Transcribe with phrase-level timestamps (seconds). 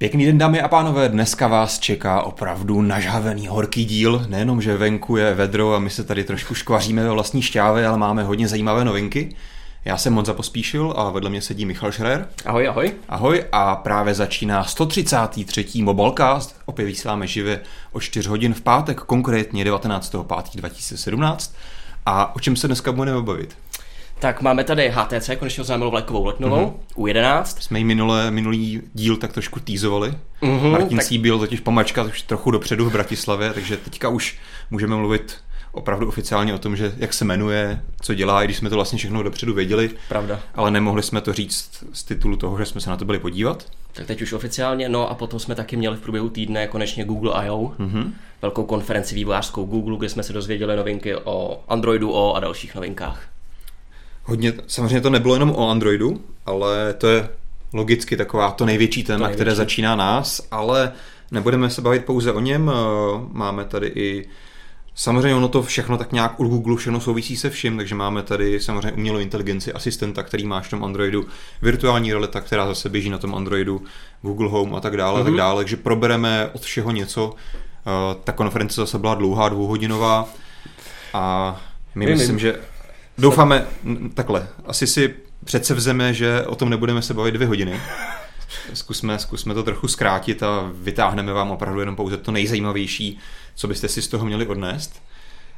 [0.00, 4.26] Pěkný den, dámy a pánové, dneska vás čeká opravdu nažhavený horký díl.
[4.28, 7.98] Nejenom, že venku je vedro a my se tady trošku škvaříme ve vlastní šťávě, ale
[7.98, 9.36] máme hodně zajímavé novinky.
[9.84, 12.28] Já jsem Monza Pospíšil a vedle mě sedí Michal Šrer.
[12.44, 12.92] Ahoj, ahoj.
[13.08, 15.82] Ahoj a právě začíná 133.
[15.82, 16.60] Mobilecast.
[16.66, 17.60] Opět vysíláme živě
[17.92, 21.54] o 4 hodin v pátek, konkrétně 19.5.2017.
[22.06, 23.56] A o čem se dneska budeme bavit?
[24.20, 27.04] Tak máme tady HTC, konečně oznámilo vlajkovou letnovou, mm-hmm.
[27.04, 27.44] U11.
[27.44, 30.14] Jsme ji minulé, minulý díl tak trošku týzovali.
[30.42, 31.12] Mm-hmm, Martin tak...
[31.12, 34.38] byl totiž pomačka už trochu dopředu v Bratislavě, takže teďka už
[34.70, 35.36] můžeme mluvit
[35.72, 38.98] opravdu oficiálně o tom, že jak se jmenuje, co dělá, i když jsme to vlastně
[38.98, 39.90] všechno dopředu věděli.
[40.08, 40.40] Pravda.
[40.54, 43.64] Ale nemohli jsme to říct z titulu toho, že jsme se na to byli podívat.
[43.92, 47.32] Tak teď už oficiálně, no a potom jsme taky měli v průběhu týdne konečně Google
[47.34, 48.12] I.O., mm-hmm.
[48.42, 53.28] velkou konferenci vývojářskou Google, kde jsme se dozvěděli novinky o Androidu O a dalších novinkách.
[54.30, 57.28] Hodně, samozřejmě to nebylo jenom o Androidu, ale to je
[57.72, 59.36] logicky taková to největší téma, to největší.
[59.36, 60.92] které začíná nás, ale
[61.30, 62.72] nebudeme se bavit pouze o něm,
[63.32, 64.26] máme tady i
[64.94, 68.60] Samozřejmě ono to všechno tak nějak u Google všechno souvisí se vším, takže máme tady
[68.60, 71.26] samozřejmě umělou inteligenci, asistenta, který máš v tom Androidu,
[71.62, 73.82] virtuální realita, která zase běží na tom Androidu,
[74.22, 75.24] Google Home a tak dále, mm-hmm.
[75.24, 75.38] tak mhm.
[75.38, 77.34] dále, takže probereme od všeho něco.
[78.24, 80.28] Ta konference zase byla dlouhá, dvouhodinová
[81.14, 81.56] a
[81.94, 82.60] my my myslím, že
[83.20, 83.66] Doufáme,
[84.14, 87.80] takhle, asi si přece vzeme, že o tom nebudeme se bavit dvě hodiny.
[88.74, 93.18] Zkusme, zkusme to trochu zkrátit a vytáhneme vám opravdu jenom pouze to nejzajímavější,
[93.54, 95.02] co byste si z toho měli odnést.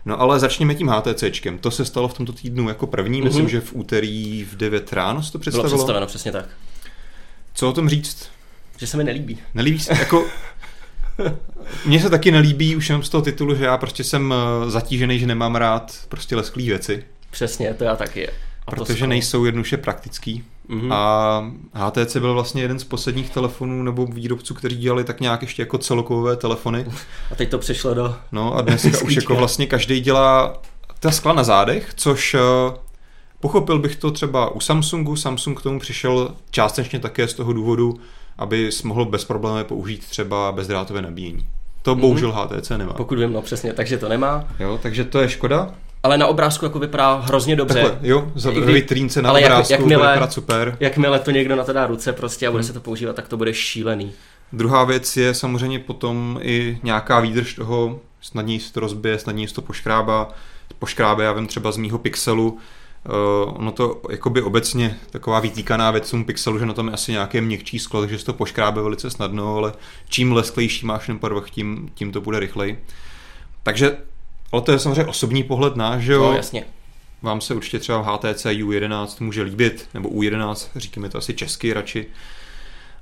[0.05, 1.59] No ale začněme tím HTCčkem.
[1.59, 3.25] To se stalo v tomto týdnu jako první, mm-hmm.
[3.25, 5.69] myslím, že v úterý v 9 ráno se to představilo.
[5.69, 6.45] Bylo představeno, přesně tak.
[7.55, 8.31] Co o tom říct?
[8.79, 9.39] Že se mi nelíbí.
[9.55, 10.27] Nelíbí se, jako...
[11.87, 15.19] Mně se taky nelíbí už jenom z toho titulu, že já prostě jsem eh, zatížený,
[15.19, 17.05] že nemám rád prostě lesklý věci.
[17.33, 18.29] Přesně, to já taky.
[18.67, 20.45] A protože nejsou jednoduše praktický.
[20.71, 20.95] Mm-hmm.
[20.95, 25.63] A HTC byl vlastně jeden z posledních telefonů nebo výrobců, kteří dělali tak nějak ještě
[25.63, 26.87] jako celokovové telefony.
[27.31, 28.17] A teď to přišlo do...
[28.33, 30.61] No a dneska už jako vlastně každý dělá
[31.01, 32.39] ta skla na zádech, což eh,
[33.41, 35.17] pochopil bych to třeba u Samsungu.
[35.17, 38.01] Samsung k tomu přišel částečně také z toho důvodu,
[38.39, 41.47] aby mohl bez problémů použít třeba bezdrátové nabíjení.
[41.83, 42.01] To mm-hmm.
[42.01, 42.93] bohužel HTC nemá.
[42.93, 44.45] Pokud vím, no přesně, takže to nemá.
[44.61, 47.83] Jo, takže to je škoda ale na obrázku jako vypadá hrozně dobře.
[47.83, 50.77] Takhle, jo, za vitrínce na ale obrázku jak, jakmile, bude super.
[50.81, 52.67] Jakmile to někdo na to dá ruce prostě a bude hmm.
[52.67, 54.13] se to používat, tak to bude šílený.
[54.53, 59.55] Druhá věc je samozřejmě potom i nějaká výdrž toho, snadněji se to rozbije, snadněji se
[59.55, 60.29] to poškrábá,
[60.79, 62.59] poškrábe, já vím třeba z mýho pixelu,
[63.45, 67.13] Uh, ono to jakoby obecně taková vytýkaná věc tomu pixelu, že na tom je asi
[67.13, 69.73] nějaké měkčí sklo, takže se to poškrábe velice snadno, ale
[70.09, 72.85] čím lesklejší máš ten povrch, tím, tím to bude rychleji.
[73.63, 73.97] Takže
[74.53, 76.23] ale to je samozřejmě osobní pohled náš, že jo?
[76.23, 76.65] No, jasně.
[77.23, 82.07] Vám se určitě třeba HTC U11 může líbit, nebo U11, říkáme to asi česky radši.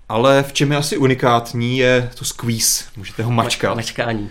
[0.09, 2.85] Ale v čem je asi unikátní, je to squeeze.
[2.97, 3.77] Můžete ho mačkat.
[3.77, 4.31] Mačkání.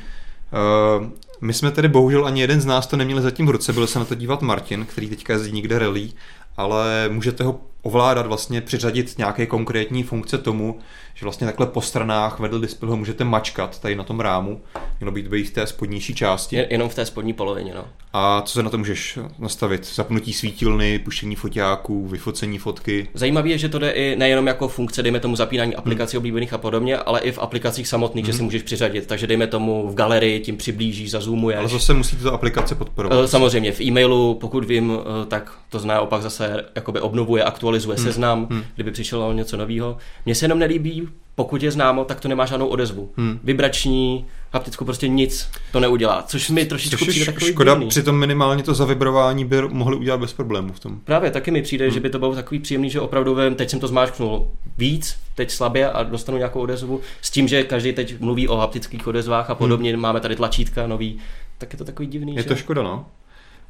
[1.00, 1.08] Uh,
[1.42, 4.00] my jsme tedy bohužel ani jeden z nás to neměli zatím v ruce, byl se
[4.00, 6.10] na to dívat Martin, který teďka jezdí někde rally,
[6.58, 10.80] ale můžete ho ovládat, vlastně přiřadit nějaké konkrétní funkce tomu,
[11.20, 14.62] že vlastně takhle po stranách vedle displeho můžete mačkat tady na tom rámu.
[15.00, 16.56] Mělo být být v té spodnější části.
[16.56, 17.86] Je, jenom v té spodní polovině, no.
[18.14, 19.96] A co se na to můžeš nastavit?
[19.96, 23.08] Zapnutí svítilny, puštění foťáků, vyfocení fotky.
[23.14, 26.22] Zajímavé je, že to jde i nejenom jako funkce, dejme tomu zapínání aplikací hmm.
[26.22, 28.32] oblíbených a podobně, ale i v aplikacích samotných, hmm.
[28.32, 29.08] že si můžeš přiřadit.
[29.08, 31.60] Takže dejme tomu v galerii, tím přiblížíš, zazumuješ.
[31.60, 33.24] Ale zase musí to aplikace podporovat.
[33.24, 37.96] Eh, samozřejmě, v e-mailu, pokud vím, eh, tak to zná opak zase jakoby obnovuje, aktualizuje
[37.96, 38.06] hmm.
[38.06, 38.64] seznam, hmm.
[38.76, 39.98] kdyby přišlo něco nového.
[40.26, 43.12] Mně se jenom nelíbí pokud je známo, tak to nemá žádnou odezvu.
[43.18, 43.40] Hmm.
[43.44, 47.88] Vibrační, haptickou prostě nic to neudělá, což mi trošičku přijde takový Škoda, divný.
[47.88, 51.00] přitom minimálně to zavibrování by mohli udělat bez problémů v tom.
[51.04, 51.94] Právě, taky mi přijde, hmm.
[51.94, 55.52] že by to bylo takový příjemný, že opravdu vím, teď jsem to zmáčknul víc, teď
[55.52, 59.56] slabě a dostanu nějakou odezvu, s tím, že každý teď mluví o haptických odezvách a
[59.56, 60.02] podobně, hmm.
[60.02, 61.20] máme tady tlačítka nový,
[61.58, 62.36] tak je to takový divný.
[62.36, 62.48] Je že?
[62.48, 63.06] to škoda, no.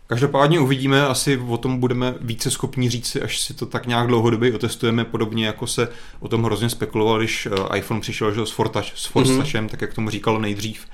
[0.09, 4.55] Každopádně uvidíme, asi o tom budeme více schopni říct až si to tak nějak dlouhodobě
[4.55, 5.89] otestujeme, podobně jako se
[6.19, 9.69] o tom hrozně spekuloval, když eh, iPhone přišel že, s, Fortouch, s Force mm-hmm.
[9.69, 10.85] tak jak tomu říkal nejdřív.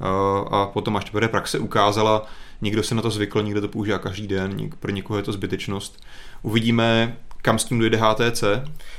[0.00, 0.04] Eh,
[0.50, 2.26] a potom až teprve praxe ukázala,
[2.60, 6.04] někdo se na to zvykl, někdo to používá každý den, pro někoho je to zbytečnost.
[6.42, 7.16] Uvidíme,
[7.46, 8.44] kam s tím dojde HTC?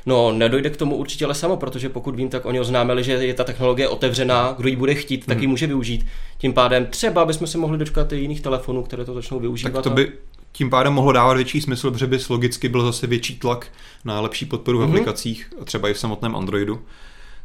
[0.05, 3.33] No, nedojde k tomu určitě ale samo, protože pokud vím, tak oni oznámili, že je
[3.33, 5.51] ta technologie otevřená, kdo ji bude chtít, tak ji hmm.
[5.51, 6.05] může využít.
[6.37, 9.73] Tím pádem třeba bychom se mohli dočkat i jiných telefonů, které to začnou využívat.
[9.73, 10.11] Tak to by
[10.51, 13.67] tím pádem mohlo dávat větší smysl, protože by logicky byl zase větší tlak
[14.05, 14.89] na lepší podporu v mm-hmm.
[14.89, 16.81] aplikacích, třeba i v samotném Androidu.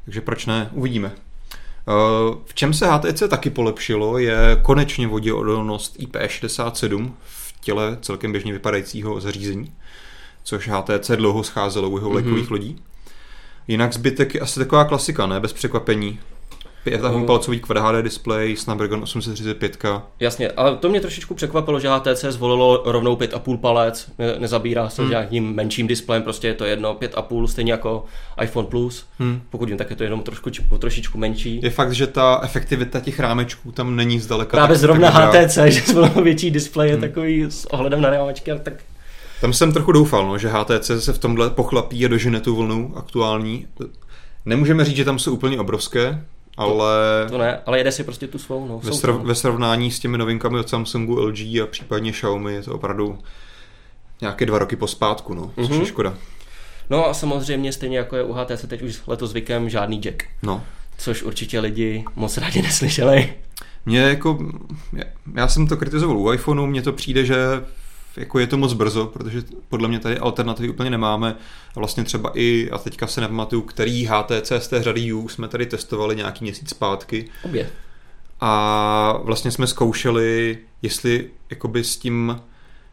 [0.05, 0.71] Takže proč ne?
[0.73, 1.13] Uvidíme.
[1.17, 1.93] Eh,
[2.45, 9.21] v čem se HTC taky polepšilo, je konečně voděodolnost IP67 v těle celkem běžně vypadajícího
[9.21, 9.73] zařízení
[10.43, 12.51] což HTC dlouho scházelo u jeho mm-hmm.
[12.51, 12.77] lodí.
[13.69, 15.41] Jinak zbytek je asi taková klasika, ne?
[15.41, 16.19] Bez překvapení.
[16.87, 19.79] 5,5 palcový Quad HD display, Snapdragon 835.
[20.21, 25.03] Jasně, ale to mě trošičku překvapilo, že HTC zvolilo rovnou 5,5 palec, ne, nezabírá se
[25.03, 25.11] hmm.
[25.11, 28.05] nějakým menším displejem, prostě je to jedno, 5,5 stejně jako
[28.43, 29.43] iPhone Plus, hmm.
[29.51, 31.61] pokud vím, tak je to jenom trošku, trošičku menší.
[31.63, 34.57] Je fakt, že ta efektivita těch rámečků tam není zdaleka.
[34.57, 37.01] Právě tak, zrovna tak HTC, že zvolilo větší displej, je hmm.
[37.01, 38.75] takový s ohledem na rámečky, tak
[39.43, 42.93] tam jsem trochu doufal, no, že HTC se v tomhle pochlapí a dožene tu vlnu
[42.97, 43.67] aktuální.
[44.45, 46.25] Nemůžeme říct, že tam jsou úplně obrovské,
[46.57, 46.95] ale...
[47.27, 48.69] To, to ne, ale jede si prostě tu svou.
[48.69, 52.63] No, ve, srov, ve srovnání s těmi novinkami od Samsungu, LG a případně Xiaomi je
[52.63, 53.19] to opravdu
[54.21, 55.81] nějaké dva roky pospátku, no, což mm-hmm.
[55.81, 56.15] je škoda.
[56.91, 60.23] No a samozřejmě stejně jako je u HTC teď už letos zvykem žádný jack.
[60.43, 60.65] No.
[60.99, 63.35] Což určitě lidi moc rádi neslyšeli.
[63.87, 64.39] Mně jako,
[65.35, 67.37] já jsem to kritizoval u iPhoneu, mně to přijde, že
[68.17, 71.37] jako je to moc brzo, protože podle mě tady alternativy úplně nemáme.
[71.77, 75.49] A vlastně třeba i, a teďka se nepamatuju, který HTC z té řady U jsme
[75.49, 77.29] tady testovali nějaký měsíc zpátky.
[77.43, 77.71] Obě.
[78.41, 82.41] A vlastně jsme zkoušeli, jestli jakoby s tím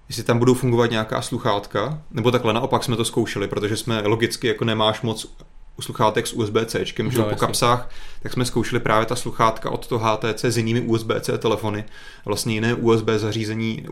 [0.10, 4.48] jestli tam budou fungovat nějaká sluchátka, nebo takhle naopak jsme to zkoušeli, protože jsme logicky
[4.48, 5.36] jako nemáš moc
[5.80, 7.90] u sluchátek s USB-C, že no, po kapsách,
[8.24, 11.84] tak jsme zkoušeli právě ta sluchátka od toho HTC s jinými USB-C telefony.
[12.26, 13.86] Vlastně jiné USB zařízení,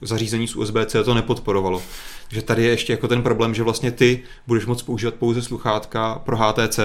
[0.00, 1.82] zařízení s USB-C to nepodporovalo.
[2.28, 6.14] Takže tady je ještě jako ten problém, že vlastně ty budeš moct používat pouze sluchátka
[6.24, 6.80] pro HTC.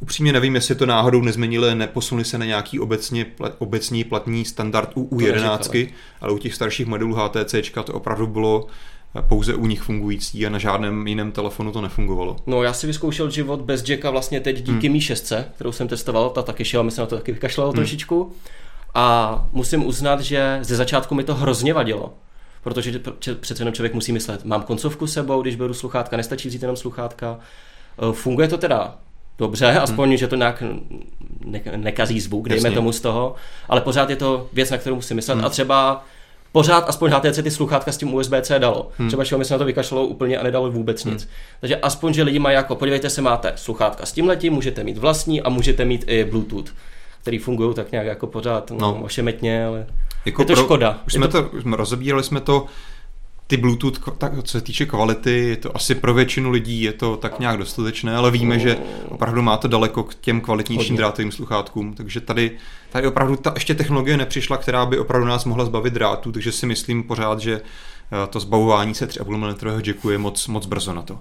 [0.00, 3.26] Upřímně nevím, jestli to náhodou nezměnili, neposunuli se na nějaký obecně,
[3.58, 5.88] obecný platný standard u U11,
[6.20, 7.54] ale u těch starších modelů HTC
[7.84, 8.66] to opravdu bylo
[9.20, 12.36] pouze u nich fungující a na žádném jiném telefonu to nefungovalo.
[12.46, 14.92] No já si vyzkoušel život bez jacka vlastně teď díky hmm.
[14.92, 17.76] Mi 6, kterou jsem testoval, ta taky šel, myslím na to taky vykašlal hmm.
[17.76, 18.32] trošičku.
[18.94, 22.14] A musím uznat, že ze začátku mi to hrozně vadilo.
[22.62, 23.00] Protože
[23.40, 27.38] přece jenom člověk musí myslet, mám koncovku sebou, když beru sluchátka, nestačí vzít jenom sluchátka.
[28.10, 28.98] E, funguje to teda
[29.38, 29.82] dobře, hmm.
[29.82, 30.62] aspoň, že to nějak
[31.44, 32.76] ne- nekazí zvuk, dejme Jasně.
[32.76, 33.34] tomu z toho,
[33.68, 35.34] ale pořád je to věc, na kterou musím myslet.
[35.34, 35.44] Hmm.
[35.44, 36.04] A třeba
[36.52, 38.88] pořád aspoň HTC ty sluchátka s tím USB-C dalo.
[38.98, 39.08] Hmm.
[39.08, 41.22] Třeba Xiaomi se na to vykašlalo úplně a nedalo vůbec nic.
[41.22, 41.32] Hmm.
[41.60, 44.98] Takže aspoň, že lidi mají jako, podívejte se, máte sluchátka s tím letím, můžete mít
[44.98, 46.74] vlastní a můžete mít i Bluetooth,
[47.22, 49.00] který fungují tak nějak jako pořád no, no.
[49.02, 49.86] ošemetně, ale
[50.26, 51.00] jako je to pro, škoda.
[51.06, 52.66] Už jsme to, to, rozebírali jsme to,
[53.48, 57.16] ty Bluetooth, tak, co se týče kvality, je to asi pro většinu lidí je to
[57.16, 58.78] tak nějak dostatečné, ale víme, že
[59.08, 60.96] opravdu má to daleko k těm kvalitnějším Hodně.
[60.96, 62.50] drátovým sluchátkům, takže tady,
[62.90, 66.66] tady opravdu ta ještě technologie nepřišla, která by opravdu nás mohla zbavit drátů, takže si
[66.66, 71.02] myslím pořád, že eh, to zbavování se 3,5 mm jacku je moc, moc brzo na
[71.02, 71.18] to.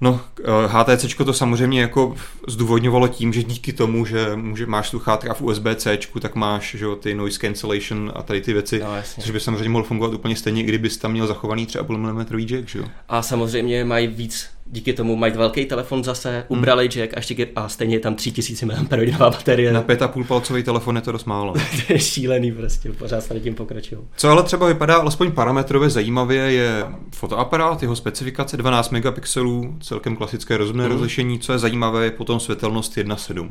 [0.00, 0.20] No,
[0.66, 2.14] HTC eh, to samozřejmě jako
[2.48, 7.14] zdůvodňovalo tím, že díky tomu, že může, máš sluchátka v USB-C, tak máš že, ty
[7.14, 8.86] noise cancellation a tady ty věci, no,
[9.20, 12.68] což by samozřejmě mohlo fungovat úplně stejně, kdybys tam měl zachovaný třeba mm jack.
[12.68, 12.84] Že?
[13.08, 16.58] A samozřejmě mají víc díky tomu mají velký telefon zase, hmm.
[16.58, 18.82] ubrali jack a, ještě, a stejně je tam 3000 mAh
[19.18, 19.72] baterie.
[19.72, 21.52] Na 5,5 palcový telefon je to dost málo.
[21.86, 24.00] to je šílený prostě, pořád tady tím pokračují.
[24.16, 26.84] Co ale třeba vypadá alespoň parametrově zajímavě je
[27.14, 30.92] fotoaparát, jeho specifikace 12 megapixelů, celkem klasické rozumné hmm.
[30.92, 33.50] rozlišení, co je zajímavé je potom světelnost 1.7.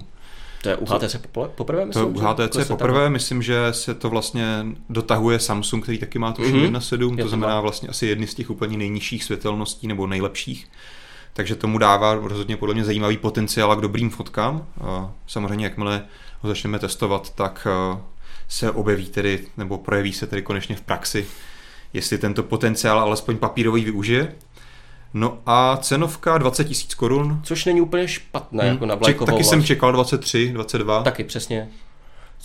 [0.66, 1.16] To je u HTC
[1.56, 2.04] poprvé, myslím?
[2.04, 3.12] To je u HTC jako poprvé, tam...
[3.12, 6.72] myslím, že se to vlastně dotahuje Samsung, který taky má tuším mm-hmm.
[6.72, 10.68] 1.7, to znamená vlastně asi jedny z těch úplně nejnižších světelností nebo nejlepších
[11.36, 14.68] takže tomu dává rozhodně podle mě zajímavý potenciál k dobrým fotkám.
[15.28, 16.02] Samozřejmě, jakmile
[16.42, 17.68] ho začneme testovat, tak
[18.48, 21.26] se objeví tedy, nebo projeví se tedy konečně v praxi,
[21.94, 24.36] jestli tento potenciál alespoň papírový využije.
[25.14, 27.42] No a cenovka 20 tisíc korun.
[27.44, 28.74] Což není úplně špatné, hmm.
[28.74, 29.50] jako na Ček, Taky vlast.
[29.50, 31.04] jsem čekal 23, 22.
[31.04, 31.70] Taky přesně.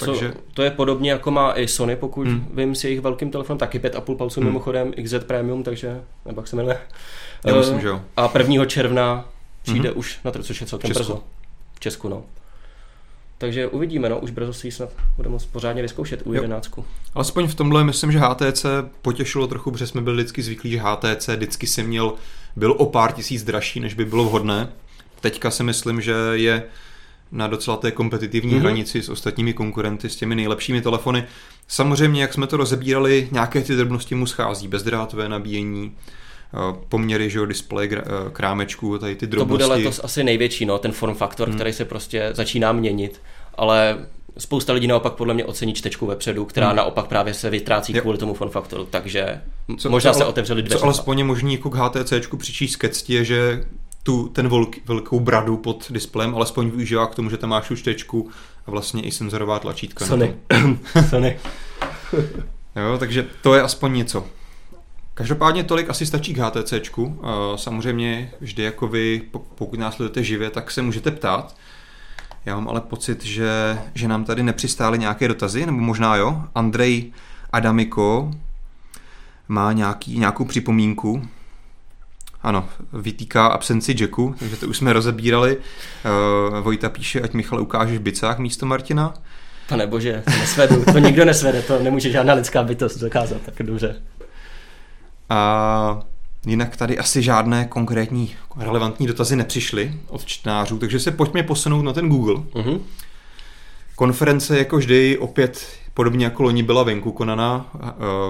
[0.06, 0.32] Takže...
[0.32, 2.48] Co, to je podobně jako má i Sony, pokud hmm.
[2.54, 4.48] vím s jejich velkým telefonem, taky 5,5 palců hmm.
[4.48, 6.78] mimochodem XZ Premium, takže, nebo jak se jmenuje.
[7.46, 8.02] Já myslím, uh, že jo.
[8.16, 8.64] A 1.
[8.64, 9.28] června
[9.62, 9.98] přijde mm-hmm.
[9.98, 11.22] už na to, což je celkem brzo.
[11.74, 12.22] V Česku, no.
[13.38, 16.70] Takže uvidíme, no, už brzo si ji snad budeme moct pořádně vyzkoušet u 11.
[17.14, 18.66] Alespoň v tomhle myslím, že HTC
[19.02, 22.12] potěšilo trochu, protože jsme byli vždycky zvyklí, že HTC vždycky si měl,
[22.56, 24.68] byl o pár tisíc dražší, než by bylo vhodné.
[25.20, 26.62] Teďka si myslím, že je
[27.32, 28.60] na docela té kompetitivní mm-hmm.
[28.60, 31.24] hranici s ostatními konkurenty, s těmi nejlepšími telefony.
[31.68, 35.92] Samozřejmě, jak jsme to rozebírali, nějaké ty drobnosti mu schází, bezdrátové nabíjení,
[36.54, 39.62] eh, poměry, že jo, display eh, krámečků, tady ty drobnosti.
[39.62, 41.56] To bude letos asi největší, no, ten form faktor, hmm.
[41.56, 43.20] který se prostě začíná měnit,
[43.54, 43.98] ale
[44.38, 46.76] spousta lidí naopak podle mě ocení čtečku vepředu, která hmm.
[46.76, 48.00] naopak právě se vytrácí je.
[48.00, 49.40] kvůli tomu form faktoru, takže
[49.78, 50.78] co, možná co, se otevřeli dveře.
[50.78, 53.64] Co alespoň je možný jako k HTC přičíst ke cti že
[54.02, 57.82] tu, ten velk, velkou bradu pod displejem alespoň využívá k tomu, že tam máš už
[57.82, 58.30] tečku
[58.66, 60.06] a vlastně i senzorová tlačítka.
[60.06, 60.36] Sony.
[61.08, 61.38] Sony.
[62.76, 64.26] jo, takže to je aspoň něco.
[65.14, 67.20] Každopádně tolik asi stačí k HTCčku.
[67.56, 69.22] Samozřejmě vždy jako vy,
[69.54, 71.56] pokud nás sledujete živě, tak se můžete ptát.
[72.44, 76.42] Já mám ale pocit, že, že nám tady nepřistály nějaké dotazy, nebo možná jo.
[76.54, 77.12] Andrej
[77.52, 78.30] Adamiko
[79.48, 81.28] má nějaký, nějakou připomínku.
[82.42, 85.56] Ano, vytýká absenci Jacku, takže to už jsme rozebírali.
[85.56, 89.14] Uh, Vojta píše, ať Michal ukážeš bicách místo Martina.
[89.68, 94.02] Pane bože, to nesvedu, to nikdo nesvede, to nemůže žádná lidská bytost dokázat, tak dobře.
[95.28, 96.02] A
[96.46, 101.92] jinak tady asi žádné konkrétní relevantní dotazy nepřišly od čtenářů, takže se pojďme posunout na
[101.92, 102.34] ten Google.
[102.34, 102.80] Uh-huh.
[103.96, 107.70] Konference jako vždy opět podobně jako loni byla venku konaná.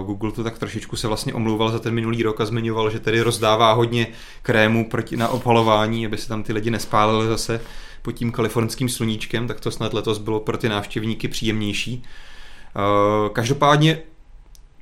[0.07, 3.21] Google to tak trošičku se vlastně omlouval za ten minulý rok a zmiňoval, že tedy
[3.21, 4.07] rozdává hodně
[4.43, 7.61] krému proti, na opalování, aby se tam ty lidi nespálili zase
[8.03, 12.05] pod tím kalifornským sluníčkem, tak to snad letos bylo pro ty návštěvníky příjemnější.
[13.33, 13.99] Každopádně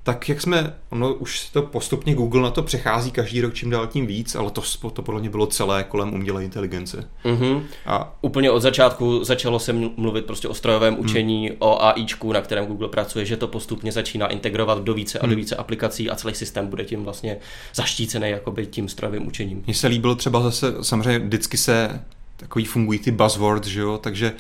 [0.02, 3.86] tak jak jsme, ono už to postupně Google na to přechází každý rok čím dál
[3.86, 4.62] tím víc, ale to,
[4.92, 7.08] to podle mě bylo celé kolem umělé inteligence.
[7.24, 7.62] Mm-hmm.
[7.86, 11.00] A úplně od začátku začalo se mluvit prostě o strojovém mm.
[11.00, 11.56] učení, mm.
[11.58, 15.32] o AIčku, na kterém Google pracuje, že to postupně začíná integrovat do více a do
[15.32, 15.36] mm.
[15.36, 17.36] více aplikací a celý systém bude tím vlastně
[17.74, 19.62] zaštícený jakoby tím strojovým učením.
[19.66, 22.00] Mně se líbilo třeba zase, samozřejmě vždycky se
[22.36, 24.32] takový fungují ty buzzwords, že jo, takže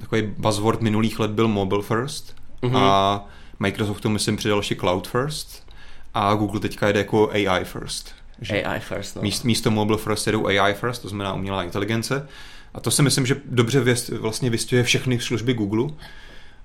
[0.00, 2.76] takový buzzword minulých let byl mobile first mm-hmm.
[2.76, 3.26] a
[3.62, 5.66] Microsoftu myslím přidal ještě Cloud First
[6.14, 8.14] a Google teďka jede jako AI First.
[8.40, 9.22] Že AI First, no.
[9.22, 12.28] Míst, místo Mobile First jedou AI First, to znamená umělá inteligence.
[12.74, 15.88] A to si myslím, že dobře věst, vlastně vystihuje všechny služby Google.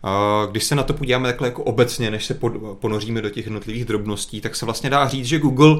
[0.04, 2.40] A když se na to podíváme takhle jako obecně, než se
[2.80, 5.76] ponoříme do těch jednotlivých drobností, tak se vlastně dá říct, že Google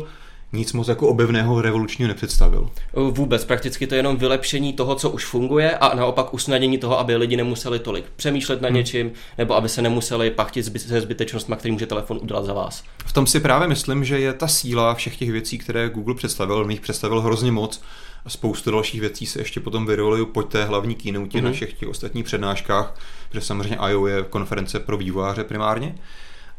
[0.54, 2.70] nic moc jako objevného revolučního nepředstavil.
[2.94, 7.16] Vůbec, prakticky to je jenom vylepšení toho, co už funguje a naopak usnadnění toho, aby
[7.16, 8.76] lidi nemuseli tolik přemýšlet na hmm.
[8.76, 12.84] něčím, nebo aby se nemuseli pachtit se zbytečnostmi, který může telefon udělat za vás.
[13.06, 16.56] V tom si právě myslím, že je ta síla všech těch věcí, které Google představil,
[16.56, 17.82] on jich představil hrozně moc
[18.26, 21.44] a spoustu dalších věcí se ještě potom vyrolují po té hlavní keynote mm-hmm.
[21.44, 23.00] na všech těch ostatních přednáškách,
[23.30, 24.08] protože samozřejmě I.O.
[24.08, 25.96] je konference pro vývojáře primárně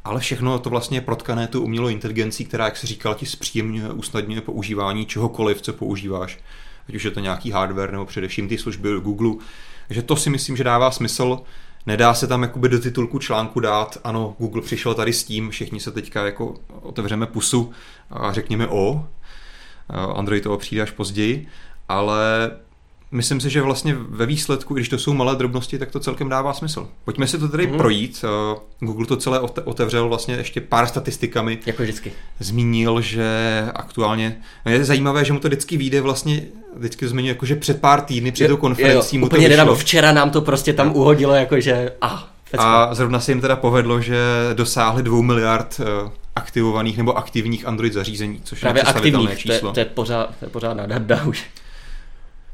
[0.08, 3.92] ale všechno to vlastně je protkané tu umělou inteligencí, která, jak se říkal, ti zpříjemňuje,
[3.92, 6.38] usnadňuje používání čehokoliv, co používáš.
[6.88, 9.44] Ať už je to nějaký hardware nebo především ty služby Google.
[9.88, 11.40] Takže to si myslím, že dává smysl.
[11.86, 15.80] Nedá se tam jakoby do titulku článku dát, ano, Google přišel tady s tím, všichni
[15.80, 17.72] se teďka jako otevřeme pusu
[18.10, 19.06] a řekněme o.
[20.14, 21.46] Android toho přijde až později,
[21.88, 22.50] ale
[23.10, 26.52] myslím si, že vlastně ve výsledku, když to jsou malé drobnosti, tak to celkem dává
[26.52, 26.88] smysl.
[27.04, 27.76] Pojďme si to tedy mm.
[27.76, 28.24] projít.
[28.24, 31.58] Eh, Google to celé otevřel vlastně ještě pár statistikami.
[31.66, 32.12] Jako vždycky.
[32.40, 33.28] Zmínil, že
[33.74, 34.36] aktuálně,
[34.66, 36.42] je zajímavé, že mu to vždycky vyjde vlastně,
[36.76, 39.76] vždycky zmiňuje, jako že před pár týdny před tou konferencí jo, mu úplně to vyšlo.
[39.76, 44.18] Včera nám to prostě tam uhodilo, jakože ah, a zrovna se jim teda povedlo, že
[44.54, 49.58] dosáhli dvou miliard eh, aktivovaných nebo aktivních Android zařízení, což Právě je aktivních, číslo.
[49.60, 51.46] To je, to je, pořád, to je pořád nádherda už.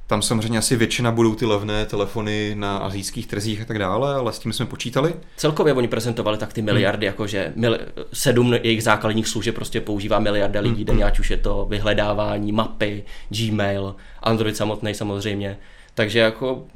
[0.06, 4.32] Tam samozřejmě asi většina budou ty levné telefony na azijských trzích a tak dále, ale
[4.32, 5.14] s tím jsme počítali.
[5.36, 7.12] Celkově oni prezentovali tak ty miliardy, hmm.
[7.12, 7.78] jakože mil,
[8.12, 10.84] sedm jejich základních služeb prostě používá miliarda lidí hmm.
[10.84, 15.58] denně, ať už je to vyhledávání, mapy, Gmail, Android samotný samozřejmě.
[15.94, 16.66] Takže jako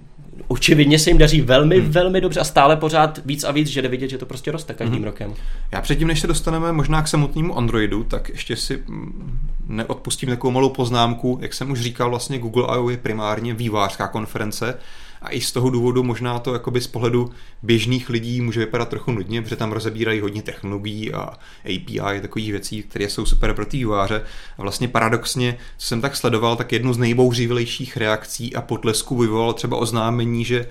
[0.48, 1.90] očividně se jim daří velmi, hmm.
[1.90, 4.74] velmi dobře a stále pořád víc a víc, že jde vidět, že to prostě roste
[4.74, 5.04] každým hmm.
[5.04, 5.34] rokem.
[5.72, 10.50] Já předtím, než se dostaneme možná k samotnému Androidu, tak ještě si mm, neodpustím takovou
[10.50, 11.38] malou poznámku.
[11.40, 12.90] Jak jsem už říkal, vlastně Google I.O.
[12.90, 14.74] je primárně vývářská konference,
[15.22, 17.30] a i z toho důvodu možná to jakoby z pohledu
[17.62, 21.30] běžných lidí může vypadat trochu nudně, protože tam rozebírají hodně technologií a
[21.64, 23.84] API takových věcí, které jsou super pro ty.
[23.84, 24.22] A
[24.58, 29.76] vlastně paradoxně, co jsem tak sledoval, tak jednu z nejbouřivějších reakcí a potlesků vyvolalo třeba
[29.76, 30.66] oznámení, že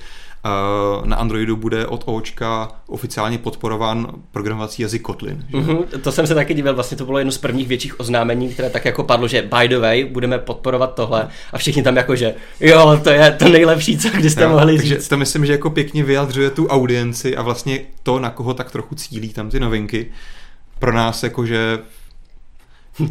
[1.05, 5.45] na Androidu bude od Očka oficiálně podporován programovací jazyk Kotlin.
[5.49, 5.57] Že?
[5.57, 8.69] Mm-hmm, to jsem se taky díval, vlastně to bylo jedno z prvních větších oznámení, které
[8.69, 12.35] tak jako padlo, že by the way, budeme podporovat tohle a všichni tam jako, že
[12.59, 15.07] jo, to je to nejlepší, co kdy jste jo, mohli takže říct.
[15.07, 18.95] to myslím, že jako pěkně vyjadřuje tu audienci a vlastně to, na koho tak trochu
[18.95, 20.11] cílí tam ty novinky.
[20.79, 21.79] Pro nás jakože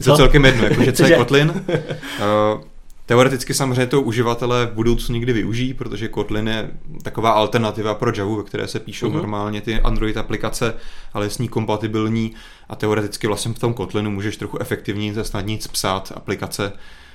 [0.04, 1.50] to celkem jedno, jakože co je Kotlin.
[1.50, 2.60] Uh,
[3.06, 6.70] Teoreticky samozřejmě to uživatelé v budoucnu někdy využijí, protože Kotlin je
[7.02, 9.14] taková alternativa pro Java, ve které se píšou uh-huh.
[9.14, 10.74] normálně ty Android aplikace,
[11.12, 12.34] ale je s ní kompatibilní
[12.68, 16.72] a teoreticky vlastně v tom Kotlinu můžeš trochu efektivněji a snadněji psát aplikace,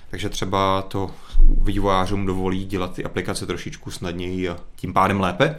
[0.09, 1.11] takže třeba to
[1.61, 5.55] vývojářům dovolí dělat ty aplikace trošičku snadněji a tím pádem lépe.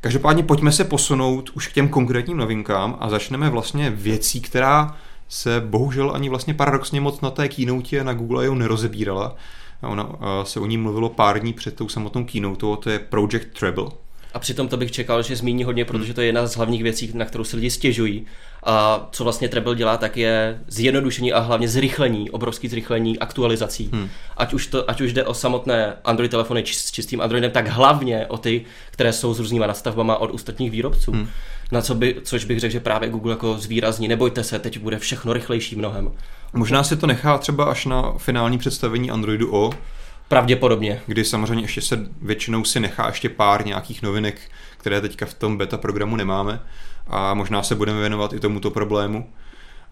[0.00, 4.96] Každopádně pojďme se posunout už k těm konkrétním novinkám a začneme vlastně věcí, která
[5.34, 8.54] se bohužel ani vlastně paradoxně moc na té keynote na Google I.O.
[8.54, 9.36] nerozebírala.
[9.82, 10.12] Ona
[10.44, 13.86] se o ní mluvilo pár dní před tou samotnou keynote, to je Project Treble.
[14.34, 17.10] A přitom to bych čekal, že zmíní hodně, protože to je jedna z hlavních věcí,
[17.14, 18.26] na kterou se lidi stěžují.
[18.64, 23.90] A co vlastně Treble dělá, tak je zjednodušení a hlavně zrychlení, obrovský zrychlení aktualizací.
[23.92, 24.08] Hmm.
[24.36, 28.26] Ať, už to, ať už jde o samotné Android telefony s čistým Androidem, tak hlavně
[28.26, 31.12] o ty, které jsou s různýma nastavbama od ostatních výrobců.
[31.12, 31.28] Hmm.
[31.74, 34.98] Na co by, což bych řekl, že právě Google jako zvýrazní, nebojte se, teď bude
[34.98, 36.12] všechno rychlejší mnohem.
[36.52, 39.70] Možná si to nechá třeba až na finální představení Androidu O,
[40.28, 41.00] Pravděpodobně.
[41.06, 44.40] Kdy samozřejmě ještě se většinou si nechá ještě pár nějakých novinek,
[44.76, 46.60] které teďka v tom beta programu nemáme
[47.06, 49.30] a možná se budeme věnovat i tomuto problému.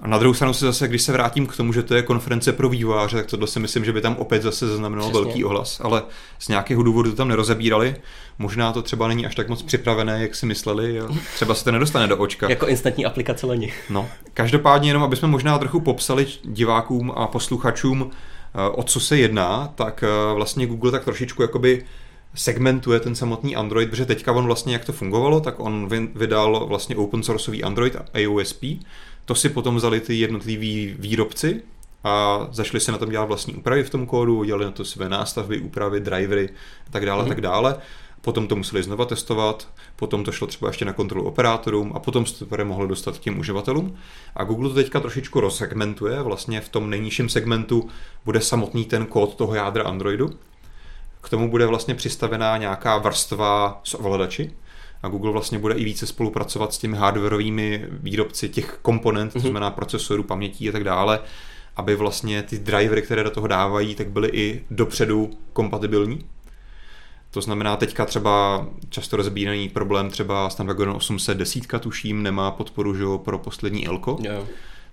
[0.03, 2.53] A na druhou stranu se zase, když se vrátím k tomu, že to je konference
[2.53, 5.25] pro vývojáře, tak tohle si myslím, že by tam opět zase zaznamenalo Přesně.
[5.25, 6.03] velký ohlas, ale
[6.39, 7.97] z nějakého důvodu to tam nerozebírali.
[8.39, 11.73] Možná to třeba není až tak moc připravené, jak si mysleli, a třeba se to
[11.73, 12.51] nedostane do očka.
[12.51, 13.73] jako instantní aplikace leni.
[13.91, 18.11] No, každopádně jenom, aby jsme možná trochu popsali divákům a posluchačům,
[18.55, 21.85] Eh, o co se jedná, tak eh, vlastně Google tak trošičku jakoby
[22.35, 26.97] segmentuje ten samotný Android, protože teďka on vlastně, jak to fungovalo, tak on vydal vlastně
[26.97, 28.65] open sourceový Android AOSP,
[29.25, 31.63] to si potom vzali ty jednotliví výrobci
[32.05, 35.09] a zašli se na tom dělat vlastní úpravy v tom kódu, udělali na to své
[35.09, 36.49] nástavby, úpravy, drivery
[36.87, 37.29] a tak dále, mm-hmm.
[37.29, 37.77] tak dále.
[38.21, 42.27] Potom to museli znova testovat, potom to šlo třeba ještě na kontrolu operátorům a potom
[42.27, 43.97] se to mohlo dostat k těm uživatelům.
[44.35, 47.89] A Google to teďka trošičku rozsegmentuje, vlastně v tom nejnižším segmentu
[48.25, 50.31] bude samotný ten kód toho jádra Androidu.
[51.21, 54.51] K tomu bude vlastně přistavená nějaká vrstva s ovladači,
[55.03, 59.49] a Google vlastně bude i více spolupracovat s těmi hardwareovými výrobci těch komponent, to mhm.
[59.49, 61.21] znamená procesorů, pamětí a tak dále,
[61.77, 66.25] aby vlastně ty drivery, které do toho dávají, tak byly i dopředu kompatibilní.
[67.31, 73.39] To znamená, teďka třeba často rozbíraný problém třeba Snapdragon 810 tuším nemá podporu že, pro
[73.39, 74.19] poslední Elko.
[74.23, 74.45] Yeah.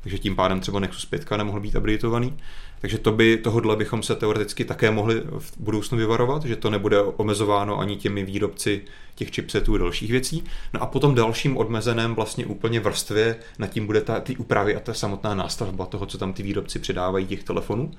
[0.02, 2.38] Takže tím pádem třeba Nexus 5 nemohl být updateovaný.
[2.82, 7.02] Takže to by, tohodle bychom se teoreticky také mohli v budoucnu vyvarovat, že to nebude
[7.02, 8.82] omezováno ani těmi výrobci
[9.16, 10.44] těch chipsetů a dalších věcí.
[10.74, 14.80] No a potom dalším odmezeném vlastně úplně vrstvě nad tím bude ta, ty úpravy a
[14.80, 17.92] ta samotná nástavba toho, co tam ty výrobci přidávají těch telefonů.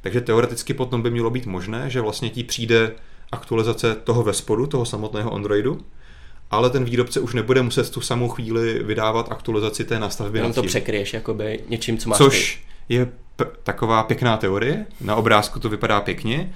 [0.00, 2.94] Takže teoreticky potom by mělo být možné, že vlastně ti přijde
[3.32, 5.80] aktualizace toho ve spodu, toho samotného Androidu,
[6.50, 10.38] ale ten výrobce už nebude muset tu samou chvíli vydávat aktualizaci té nastavby.
[10.38, 12.94] Jenom to překryješ jakoby něčím, co máš Což ty.
[12.94, 13.06] je
[13.36, 16.52] p- taková pěkná teorie, na obrázku to vypadá pěkně,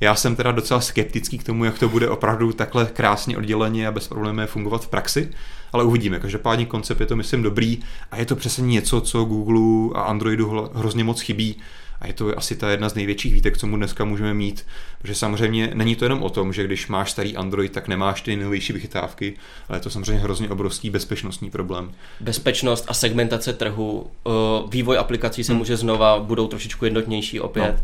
[0.00, 3.92] já jsem teda docela skeptický k tomu, jak to bude opravdu takhle krásně odděleně a
[3.92, 5.28] bez problémů fungovat v praxi,
[5.72, 6.20] ale uvidíme.
[6.20, 7.78] Každopádně koncept je to, myslím, dobrý
[8.10, 11.56] a je to přesně něco, co Google a Androidu hrozně moc chybí
[12.00, 14.66] a je to asi ta jedna z největších výtek, co mu dneska můžeme mít,
[14.98, 18.36] protože samozřejmě není to jenom o tom, že když máš starý Android, tak nemáš ty
[18.36, 19.34] nejnovější vychytávky,
[19.68, 21.92] ale je to samozřejmě hrozně obrovský bezpečnostní problém.
[22.20, 24.30] Bezpečnost a segmentace trhu, eh,
[24.70, 25.58] vývoj aplikací se hmm.
[25.58, 27.74] může znova, budou trošičku jednotnější opět.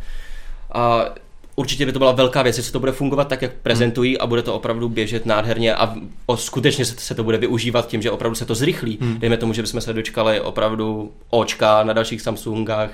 [0.75, 0.81] No.
[0.81, 1.14] A
[1.57, 4.43] určitě by to byla velká věc, jestli to bude fungovat tak, jak prezentují a bude
[4.43, 5.95] to opravdu běžet nádherně a
[6.27, 8.99] o, skutečně se, se to bude využívat tím, že opravdu se to zrychlí.
[9.01, 9.19] Hmm.
[9.19, 12.91] Dejme tomu, že bychom se dočkali opravdu očka na dalších Samsungách,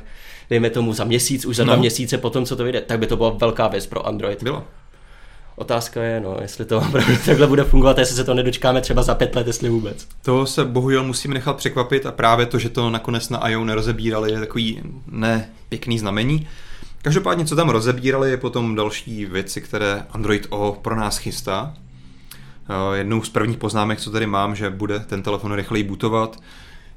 [0.50, 1.72] dejme tomu za měsíc, už za no.
[1.72, 4.42] dva měsíce potom, co to vyjde, tak by to byla velká věc pro Android.
[4.42, 4.64] Bylo.
[5.56, 9.14] Otázka je, no, jestli to opravdu takhle bude fungovat, jestli se to nedočkáme třeba za
[9.14, 10.06] pět let, jestli vůbec.
[10.22, 14.32] To se bohužel musím nechat překvapit a právě to, že to nakonec na IO nerozebírali,
[14.32, 16.48] je takový ne pěkný znamení.
[17.02, 21.74] Každopádně, co tam rozebírali, je potom další věci, které Android O pro nás chystá.
[22.68, 26.36] Eh, jednou z prvních poznámek, co tady mám, že bude ten telefon rychleji bootovat,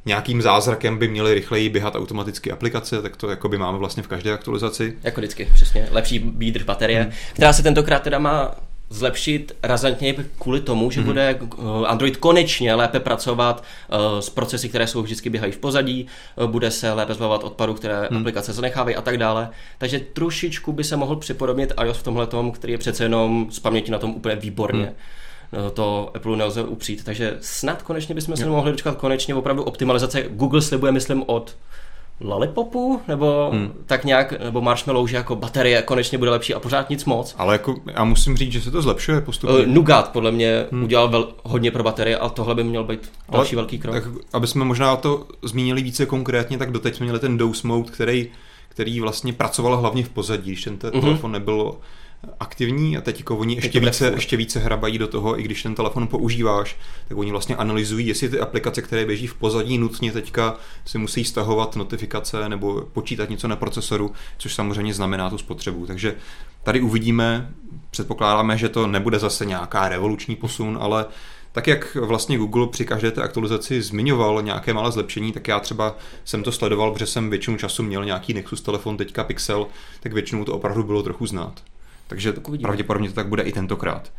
[0.05, 4.07] nějakým zázrakem by měly rychleji běhat automaticky aplikace, tak to jako by máme vlastně v
[4.07, 4.97] každé aktualizaci.
[5.03, 5.87] Jako vždycky, přesně.
[5.91, 7.11] Lepší výdrž baterie, hmm.
[7.33, 8.55] která se tentokrát teda má
[8.91, 11.06] zlepšit razantně kvůli tomu, že mm-hmm.
[11.06, 16.08] bude eh, Android konečně lépe pracovat uh, s procesy, které jsou vždycky běhají v pozadí,
[16.36, 18.17] uh, bude se lépe zbavovat odpadů, které mm.
[18.17, 19.49] aplikace zanechávají a tak dále.
[19.77, 23.60] Takže trošičku by se mohl připodobnit iOS v tomhle tom, který je přece jenom z
[23.60, 24.86] paměti na tom úplně výborně.
[24.86, 24.95] Mm
[25.73, 27.04] to Apple nelze upřít.
[27.04, 30.23] Takže snad konečně bychom se mohli dočkat konečně opravdu optimalizace.
[30.30, 31.56] Google slibuje, myslím, od
[32.23, 33.71] Lollipopu, nebo hmm.
[33.86, 37.36] tak nějak, nebo Marshmallow, že jako baterie konečně bude lepší a pořád nic moc.
[37.38, 39.57] Ale jako já musím říct, že se to zlepšuje postupně.
[39.57, 40.84] Uh, Nougat podle mě hmm.
[40.84, 43.95] udělal vel, hodně pro baterie, ale tohle by měl být další Ale, velký krok.
[43.95, 44.03] Tak,
[44.34, 48.27] aby jsme možná to zmínili více konkrétně, tak doteď jsme měli ten dose mode, který,
[48.69, 51.01] který vlastně pracoval hlavně v pozadí, když ten mm-hmm.
[51.01, 51.75] telefon nebyl
[52.39, 55.75] aktivní a teď jako oni ještě více, ještě více hrabají do toho, i když ten
[55.75, 60.55] telefon používáš, tak oni vlastně analyzují, jestli ty aplikace, které běží v pozadí nutně teďka
[60.86, 65.86] si musí stahovat notifikace nebo počítat něco na procesoru, což samozřejmě znamená tu spotřebu.
[65.86, 66.15] Takže
[66.63, 67.51] tady uvidíme,
[67.89, 71.05] předpokládáme, že to nebude zase nějaká revoluční posun, ale
[71.51, 75.97] tak jak vlastně Google při každé té aktualizaci zmiňoval nějaké malé zlepšení, tak já třeba
[76.25, 79.67] jsem to sledoval, protože jsem většinu času měl nějaký Nexus telefon, teďka Pixel,
[79.99, 81.62] tak většinou to opravdu bylo trochu znát.
[82.12, 84.12] Takže pravděpodobně to tak bude i tentokrát.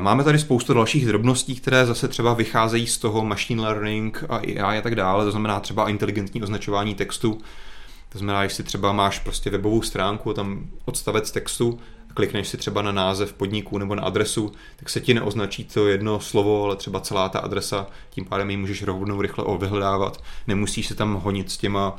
[0.00, 4.78] Máme tady spoustu dalších drobností, které zase třeba vycházejí z toho machine learning a AI
[4.78, 7.38] a tak dále, to znamená třeba inteligentní označování textu.
[8.08, 11.78] To znamená, jestli třeba máš prostě webovou stránku a tam odstavec textu,
[12.14, 16.20] klikneš si třeba na název podniku nebo na adresu, tak se ti neoznačí to jedno
[16.20, 20.22] slovo, ale třeba celá ta adresa, tím pádem ji můžeš rovnou rychle vyhledávat.
[20.46, 21.98] Nemusíš se tam honit s těma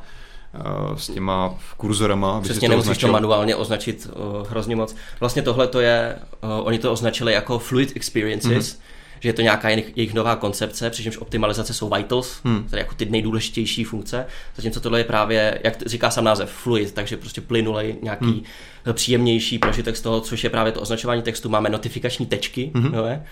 [0.96, 2.40] s těma kurzorama.
[2.40, 4.96] Přesně, to nemusíš to manuálně označit uh, hrozně moc.
[5.20, 8.80] Vlastně tohle to je, uh, oni to označili jako fluid experiences, mm-hmm.
[9.20, 12.66] že je to nějaká jejich, nová koncepce, přičemž optimalizace jsou vitals, hmm.
[12.70, 17.16] tedy jako ty nejdůležitější funkce, zatímco tohle je právě, jak říká sám název, fluid, takže
[17.16, 18.44] prostě plynulej, nějaký
[18.84, 18.94] hmm.
[18.94, 21.48] příjemnější prožitek z toho, což je právě to označování textu.
[21.48, 22.92] Máme notifikační tečky, hmm.
[22.92, 23.22] no je?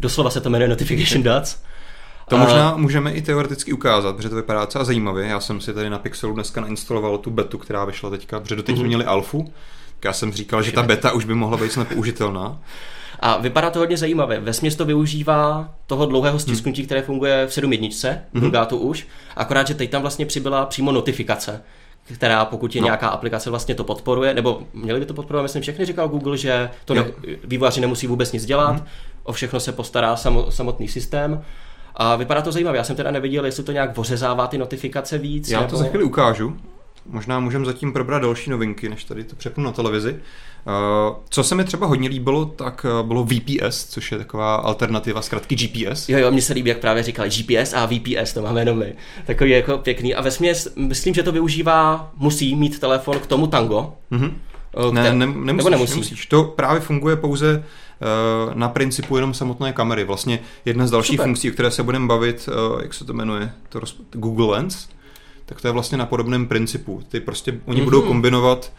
[0.00, 1.62] doslova se to jmenuje notification dots,
[2.28, 5.26] to možná můžeme i teoreticky ukázat, protože to vypadá docela zajímavě.
[5.26, 8.76] Já jsem si tady na Pixelu dneska nainstaloval tu betu, která vyšla teďka, protože doteď
[8.76, 8.86] mm-hmm.
[8.86, 9.52] měli alfu.
[10.04, 12.58] Já jsem říkal, že ta beta už by mohla být snad použitelná.
[13.20, 14.40] A vypadá to hodně zajímavě.
[14.40, 16.86] Ve to využívá toho dlouhého stisknutí, hmm.
[16.86, 18.52] které funguje v 7.1, hmm.
[18.66, 21.62] to už, akorát, že teď tam vlastně přibyla přímo notifikace
[22.14, 22.84] která pokud je no.
[22.84, 26.70] nějaká aplikace vlastně to podporuje, nebo měli by to podporovat, myslím, všechny říkal Google, že
[26.84, 27.04] to ne,
[27.44, 28.86] vývojáři nemusí vůbec nic dělat, hmm.
[29.22, 30.16] o všechno se postará
[30.48, 31.44] samotný systém
[31.98, 32.78] a vypadá to zajímavě.
[32.78, 35.48] Já jsem teda neviděl, jestli to nějak vořezává ty notifikace víc.
[35.48, 35.70] Já nebo...
[35.70, 36.56] to za chvíli ukážu.
[37.06, 40.12] Možná můžeme zatím probrat další novinky, než tady to přepnu na televizi.
[40.12, 45.22] Uh, co se mi třeba hodně líbilo, tak uh, bylo VPS, což je taková alternativa
[45.22, 46.08] zkrátky GPS.
[46.08, 48.94] Jo, jo, mně se líbí, jak právě říkali GPS a VPS, to máme jenom my.
[49.26, 50.14] Takový jako pěkný.
[50.14, 53.94] A ve směs, myslím, že to využívá, musí mít telefon k tomu Tango.
[54.12, 54.32] Mm-hmm.
[54.92, 55.94] Ne, ne, nemusíš, nebo nemusíš.
[55.94, 56.26] nemusíš.
[56.26, 57.64] To právě funguje pouze
[58.00, 60.04] Eh, na principu jenom samotné kamery.
[60.04, 61.26] Vlastně jedna z dalších Super.
[61.26, 63.96] funkcí, o které se budeme bavit, eh, jak se to jmenuje, to roz...
[64.12, 64.88] Google Lens,
[65.46, 67.02] tak to je vlastně na podobném principu.
[67.08, 67.84] Ty prostě, oni mm-hmm.
[67.84, 68.72] budou kombinovat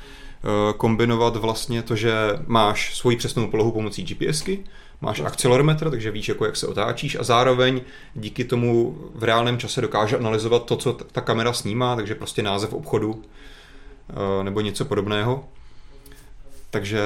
[0.43, 2.13] eh, kombinovat vlastně to, že
[2.47, 4.63] máš svoji přesnou polohu pomocí GPSky,
[5.01, 7.81] máš akcelerometr, takže víš, jako jak se otáčíš a zároveň
[8.15, 12.73] díky tomu v reálném čase dokáže analyzovat to, co ta kamera snímá, takže prostě název
[12.73, 13.21] obchodu
[14.43, 15.43] nebo něco podobného.
[16.69, 17.01] Takže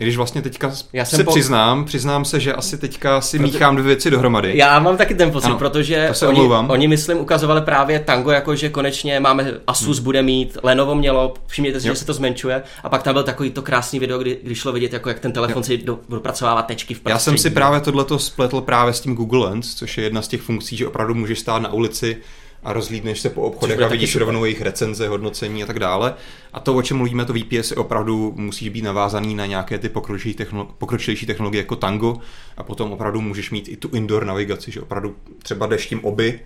[0.00, 1.30] i když vlastně teďka já se po...
[1.30, 3.52] přiznám, přiznám se, že asi teďka si Proto...
[3.52, 4.52] míchám dvě věci dohromady.
[4.58, 8.68] Já mám taky ten pocit, ano, protože oni, oni, myslím, ukazovali právě tango, jako že
[8.68, 10.04] konečně máme Asus hmm.
[10.04, 11.94] bude mít, Lenovo mělo, všimněte si, jo.
[11.94, 14.72] že se to zmenšuje, a pak tam byl takový to krásný video, kdy, kdy šlo
[14.72, 15.64] vidět, jako jak ten telefon jo.
[15.64, 17.14] si do, dopracovává tečky v prostředí.
[17.14, 20.28] Já jsem si právě tohleto spletl právě s tím Google Lens, což je jedna z
[20.28, 22.16] těch funkcí, že opravdu můžeš stát na ulici
[22.64, 26.14] a rozhlídneš se po obchodech a vidíš rovnou jejich recenze, hodnocení a tak dále.
[26.52, 29.88] A to, o čem mluvíme, to VPS, je opravdu musí být navázaný na nějaké ty
[29.88, 32.16] pokročilejší, technolo- pokročilejší technologie jako Tango
[32.56, 36.40] a potom opravdu můžeš mít i tu indoor navigaci, že opravdu třeba jdeš tím oby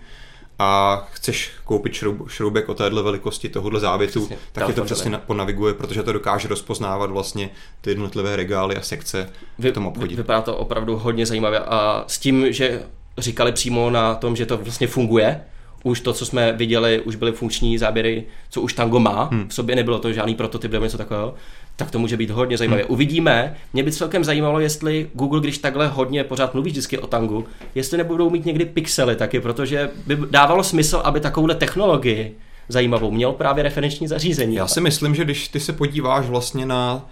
[0.59, 5.11] a chceš koupit šroub, šroubek o téhle velikosti tohohle závětu, přesně, tak je to přesně
[5.11, 7.49] na, ponaviguje, protože to dokáže rozpoznávat vlastně
[7.81, 10.15] ty jednotlivé regály a sekce Vy, v tom obchodě.
[10.15, 12.83] Vypadá to opravdu hodně zajímavě a s tím, že
[13.17, 15.41] říkali přímo na tom, že to vlastně funguje,
[15.85, 19.47] už to, co jsme viděli, už byly funkční záběry, co už Tango má, hmm.
[19.47, 21.33] v sobě nebylo to žádný prototyp nebo něco takového,
[21.75, 22.81] tak to může být hodně zajímavé.
[22.81, 22.91] Hmm.
[22.91, 23.55] Uvidíme.
[23.73, 27.45] Mě by celkem zajímalo, jestli Google, když takhle hodně pořád mluví vždycky o Tangu,
[27.75, 32.35] jestli nebudou mít někdy pixely taky, protože by dávalo smysl, aby takovouhle technologii
[32.69, 34.55] zajímavou měl právě referenční zařízení.
[34.55, 37.09] Já si myslím, že když ty se podíváš vlastně na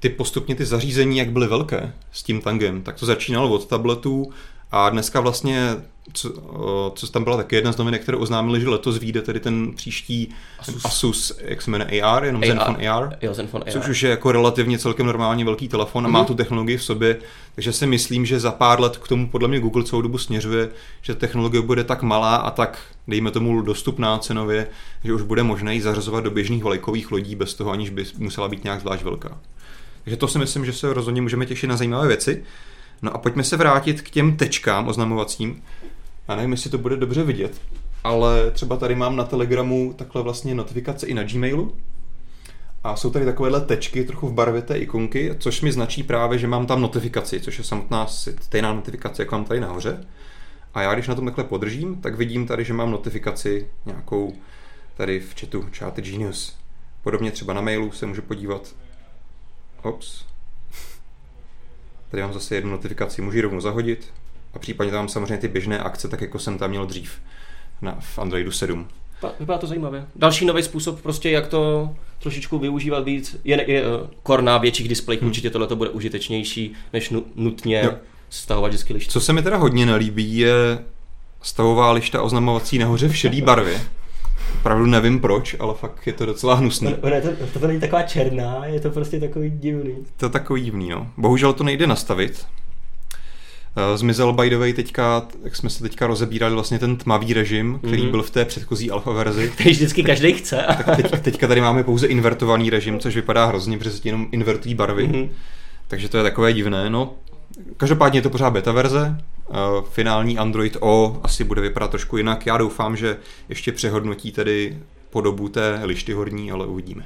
[0.00, 4.32] ty postupně ty zařízení, jak byly velké s tím tangem, tak to začínalo od tabletů
[4.72, 5.76] a dneska vlastně
[6.12, 9.72] co, co tam byla taky jedna z novinek, kterou oznámili, že letos vyjde tedy ten
[9.74, 12.48] příští Asus, Asus jak se jmenuje AR, jenom AR.
[12.48, 16.08] Zenfone AR, jo, Zenfone AR, což už je jako relativně celkem normálně velký telefon a
[16.08, 16.12] mm-hmm.
[16.12, 16.26] má mhm.
[16.26, 17.16] tu technologii v sobě,
[17.54, 20.68] takže si myslím, že za pár let k tomu podle mě Google celou dobu směřuje,
[21.02, 24.66] že technologie bude tak malá a tak, dejme tomu, dostupná cenově,
[25.04, 28.48] že už bude možné ji zařazovat do běžných vlajkových lodí bez toho, aniž by musela
[28.48, 29.38] být nějak zvlášť velká.
[30.04, 32.44] Takže to si myslím, že se rozhodně můžeme těšit na zajímavé věci.
[33.04, 35.62] No a pojďme se vrátit k těm tečkám oznamovacím.
[36.28, 37.60] Já nevím, jestli to bude dobře vidět,
[38.04, 41.76] ale třeba tady mám na Telegramu takhle vlastně notifikace i na Gmailu.
[42.84, 46.46] A jsou tady takovéhle tečky trochu v barvě té ikonky, což mi značí právě, že
[46.46, 48.06] mám tam notifikaci, což je samotná
[48.40, 50.06] stejná notifikace, jak mám tady nahoře.
[50.74, 54.32] A já když na tom takhle podržím, tak vidím tady, že mám notifikaci nějakou
[54.96, 56.56] tady v chatu Chat Genius.
[57.02, 58.74] Podobně třeba na mailu se můžu podívat.
[59.82, 60.33] Ops.
[62.10, 64.12] Tady mám zase jednu notifikaci, můžu ji rovnou zahodit
[64.54, 67.12] a případně tam samozřejmě ty běžné akce, tak jako jsem tam měl dřív
[67.82, 68.88] na, v Androidu 7.
[69.40, 70.06] Vypadá to zajímavě.
[70.16, 74.88] Další nový způsob, prostě jak to trošičku využívat víc, je, je uh, kor na větších
[74.88, 75.28] displejích, hmm.
[75.30, 77.94] určitě tohle to bude užitečnější, než nutně jo.
[78.30, 79.12] stahovat vždycky lišty.
[79.12, 80.78] Co se mi teda hodně nelíbí, je
[81.42, 83.80] stavová lišta oznamovací nahoře v šedý barvě.
[84.64, 86.94] Opravdu nevím proč, ale fakt je to docela hnusný.
[86.94, 89.94] Ono, to, to, to není taková černá, je to prostě takový divný.
[90.16, 91.10] To je takový divný, no.
[91.16, 92.46] Bohužel to nejde nastavit,
[93.90, 97.78] Uh, zmizel by the way teďka, jak jsme se teďka rozebírali vlastně ten tmavý režim,
[97.78, 98.10] který mm-hmm.
[98.10, 99.48] byl v té předchozí alfa verzi.
[99.54, 100.64] Který vždycky každý chce.
[100.84, 104.74] tak teď, teďka tady máme pouze invertovaný režim, což vypadá hrozně, protože se jenom invertují
[104.74, 105.08] barvy.
[105.08, 105.28] Mm-hmm.
[105.88, 106.90] Takže to je takové divné.
[106.90, 107.14] No,
[107.76, 109.16] každopádně je to pořád beta verze.
[109.48, 112.46] Uh, finální Android O asi bude vypadat trošku jinak.
[112.46, 113.16] Já doufám, že
[113.48, 114.78] ještě přehodnotí tedy
[115.10, 117.04] podobu té lišty horní, ale uvidíme.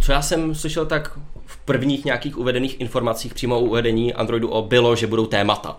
[0.00, 4.62] Co já jsem slyšel, tak v prvních nějakých uvedených informacích přímo o uvedení Androidu O
[4.62, 5.76] bylo, že budou témata.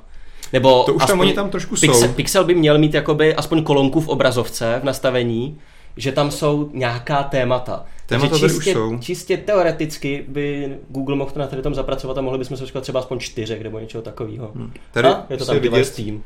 [0.54, 2.14] Nebo to už tam oni tam trošku Pixel, jsou.
[2.14, 5.58] Pixel by měl mít jakoby aspoň kolonku v obrazovce v nastavení,
[5.98, 7.86] že tam jsou nějaká témata.
[8.06, 8.98] Témata Takže čistě, už jsou.
[9.00, 13.00] čistě teoreticky by Google mohl to na tady tom zapracovat a mohli bychom se třeba
[13.00, 14.52] aspoň čtyřek nebo něčeho takového.
[14.56, 14.74] Hmm.
[14.92, 16.24] Tady a je to tam device team.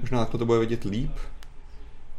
[0.00, 1.10] Možná to bude vidět líp.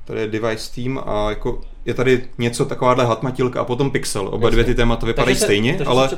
[0.06, 4.28] Tady je device team a jako je tady něco takováhle hatmatilka a potom pixel.
[4.28, 6.10] Oba dvě ty témata vypadají se, stejně, ale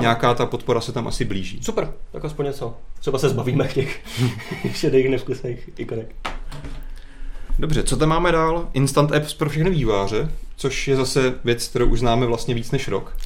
[0.00, 1.60] nějaká ta podpora se tam asi blíží.
[1.62, 2.76] Super, tak aspoň něco.
[3.00, 4.00] Třeba se zbavíme těch
[4.74, 6.14] šedých nevkusných ikonek.
[7.58, 8.68] Dobře, co tam máme dál?
[8.72, 12.88] Instant Apps pro všechny výváře, což je zase věc, kterou už známe vlastně víc než
[12.88, 13.16] rok.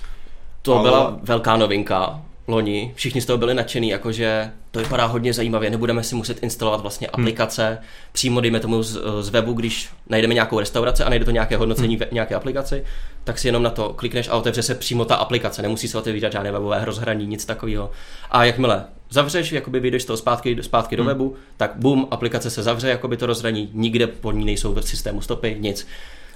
[0.63, 0.89] To ale...
[0.89, 2.93] byla velká novinka loni.
[2.95, 7.09] Všichni z toho byli nadšený, jakože to vypadá hodně zajímavě, nebudeme si muset instalovat vlastně
[7.15, 7.25] hmm.
[7.25, 7.79] aplikace hmm.
[8.13, 11.97] přímo, dejme tomu z, z webu, když najdeme nějakou restauraci a najde to nějaké hodnocení
[11.97, 12.05] hmm.
[12.09, 12.85] v nějaké aplikaci,
[13.25, 16.33] tak si jenom na to klikneš a otevře se přímo ta aplikace, nemusí se otevírat
[16.33, 17.91] žádné webové rozhraní, nic takového.
[18.31, 21.05] A jakmile zavřeš, jakoby vyjdeš z toho zpátky, zpátky hmm.
[21.05, 24.81] do webu, tak bum, aplikace se zavře, jakoby to rozhraní, nikde pod ní nejsou v
[24.81, 25.87] systému stopy, nic.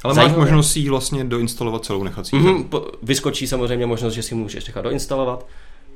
[0.03, 0.39] Ale Zajímavé.
[0.39, 2.37] máš možnost si ji vlastně doinstalovat celou nechací.
[2.37, 5.47] Mm-hmm, vyskočí samozřejmě možnost, že si můžeš nechat doinstalovat.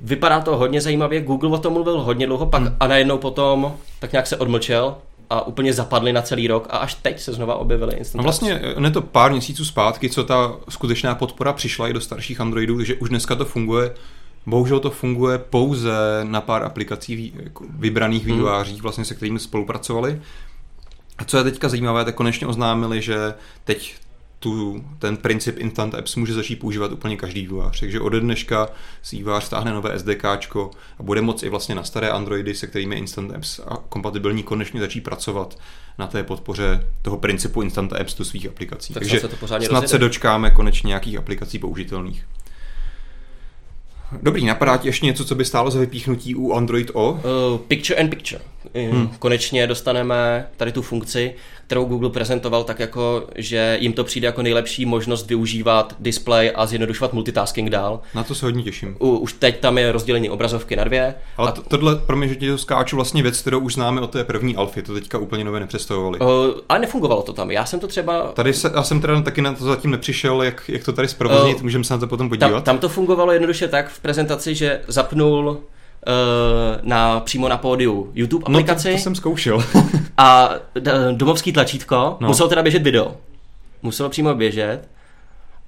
[0.00, 2.76] Vypadá to hodně zajímavě, Google o tom mluvil hodně dlouho, pak hmm.
[2.80, 4.94] a najednou potom tak nějak se odmlčel
[5.30, 8.60] a úplně zapadli na celý rok a až teď se znova objevily Instant No vlastně
[8.84, 12.94] je to pár měsíců zpátky, co ta skutečná podpora přišla i do starších Androidů, takže
[12.94, 13.94] už dneska to funguje.
[14.46, 18.36] Bohužel to funguje pouze na pár aplikací jako vybraných hmm.
[18.36, 20.20] vývojářích, vlastně se kterými spolupracovali.
[21.18, 23.96] A co je teďka zajímavé, tak konečně oznámili, že teď
[24.38, 27.80] tu, ten princip Instant Apps může začít používat úplně každý vývojář.
[27.80, 28.68] Takže ode dneška
[29.02, 30.24] si vývojář stáhne nové SDK
[30.98, 34.80] a bude moci i vlastně na staré Androidy, se kterými Instant Apps a kompatibilní konečně
[34.80, 35.58] začít pracovat
[35.98, 38.94] na té podpoře toho principu Instant Apps do svých aplikací.
[38.94, 39.88] Tak Takže se to snad rozjede.
[39.88, 42.26] se dočkáme konečně nějakých aplikací použitelných.
[44.22, 47.10] Dobrý, napadá ti ještě něco, co by stálo za vypíchnutí u Android O?
[47.12, 47.18] Uh,
[47.58, 48.40] picture and Picture.
[48.74, 49.08] Hmm.
[49.18, 51.34] Konečně dostaneme tady tu funkci,
[51.66, 56.66] kterou Google prezentoval tak jako, že jim to přijde jako nejlepší možnost využívat display a
[56.66, 58.00] zjednodušovat multitasking dál.
[58.14, 58.96] Na to se hodně těším.
[58.98, 61.14] U, už teď tam je rozdělení obrazovky na dvě.
[61.36, 64.10] Ale to, tohle, pro mě, že ti to skáču vlastně věc, kterou už známe od
[64.10, 66.18] té první alfy, to teďka úplně nové nepředstavovali.
[66.18, 66.26] Uh,
[66.68, 67.50] ale nefungovalo to tam.
[67.50, 68.22] Já jsem to třeba.
[68.22, 71.56] Tady se, já jsem teda taky na to zatím nepřišel, jak, jak to tady zprovoznit,
[71.56, 72.50] uh, můžeme se na to potom podívat.
[72.50, 75.60] Tam, tam to fungovalo jednoduše tak v prezentaci, že zapnul
[76.82, 78.88] na, přímo na pódiu YouTube aplikaci.
[78.88, 79.64] No to, to jsem zkoušel.
[80.18, 80.50] a
[81.12, 82.28] domovský tlačítko, no.
[82.28, 83.16] muselo teda běžet video.
[83.82, 84.88] Muselo přímo běžet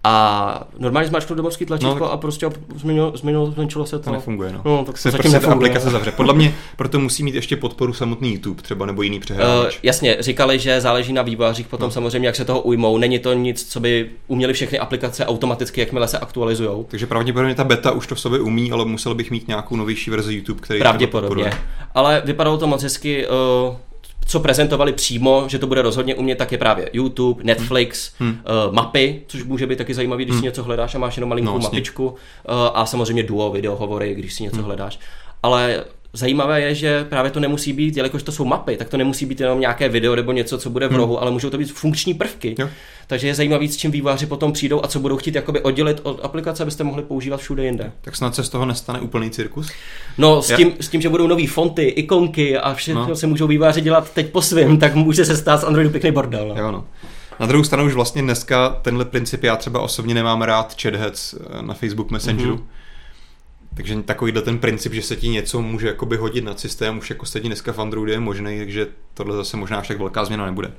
[0.09, 4.05] a normálně zmáčknu domovský tlačítko no, a prostě změnilo, změnilo, zmenšilo se to.
[4.05, 4.61] To nefunguje, no.
[4.65, 5.57] no tak se prostě nefunguje.
[5.57, 6.11] aplikace zavře.
[6.11, 9.75] Podle mě proto musí mít ještě podporu samotný YouTube třeba nebo jiný přehrávač.
[9.75, 11.91] Uh, jasně, říkali, že záleží na vývojářích potom no.
[11.91, 12.99] samozřejmě, jak se toho ujmou.
[12.99, 16.85] Není to nic, co by uměli všechny aplikace automaticky, jakmile se aktualizují.
[16.89, 20.11] Takže pravděpodobně ta beta už to v sobě umí, ale musel bych mít nějakou novější
[20.11, 21.53] verzi YouTube, který Pravděpodobně.
[21.95, 23.27] Ale vypadalo to moc hezky.
[23.27, 23.77] Uh,
[24.29, 28.31] co prezentovali přímo, že to bude rozhodně umět, tak je právě YouTube, Netflix, hmm.
[28.31, 30.41] uh, mapy, což může být taky zajímavý, když hmm.
[30.41, 32.15] si něco hledáš a máš jenom malinkou no, mapičku uh,
[32.75, 34.65] a samozřejmě duo videohovory, když si něco hmm.
[34.65, 34.99] hledáš.
[35.43, 39.27] Ale Zajímavé je, že právě to nemusí být, jelikož to jsou mapy, tak to nemusí
[39.27, 40.99] být jenom nějaké video nebo něco, co bude v hmm.
[40.99, 41.23] rohu, hmm.
[41.23, 42.55] ale můžou to být funkční prvky.
[42.59, 42.69] Jo.
[43.07, 46.25] Takže je zajímavý, s čím výváři potom přijdou a co budou chtít jakoby oddělit od
[46.25, 47.93] aplikace, abyste mohli používat všude jinde.
[48.01, 49.71] Tak snad se z toho nestane úplný cirkus?
[50.19, 53.17] No, s tím, s tím že budou nové fonty, ikonky a všechno no.
[53.17, 56.49] se můžou výváři dělat teď po svém, tak může se stát z Androidu pěkný bordel.
[56.49, 56.63] No.
[56.63, 56.85] Jo, no.
[57.41, 61.63] Na druhou stranu už vlastně dneska tenhle princip já třeba osobně nemám rád chatheads eh,
[61.63, 62.57] na Facebook Messengeru.
[62.57, 62.79] Mm-hmm
[63.79, 67.27] takže takovýhle ten princip, že se ti něco může jakoby hodit na systém, už jako
[67.27, 70.73] se dneska v Androidu je možný, takže tohle zase možná však velká změna nebude.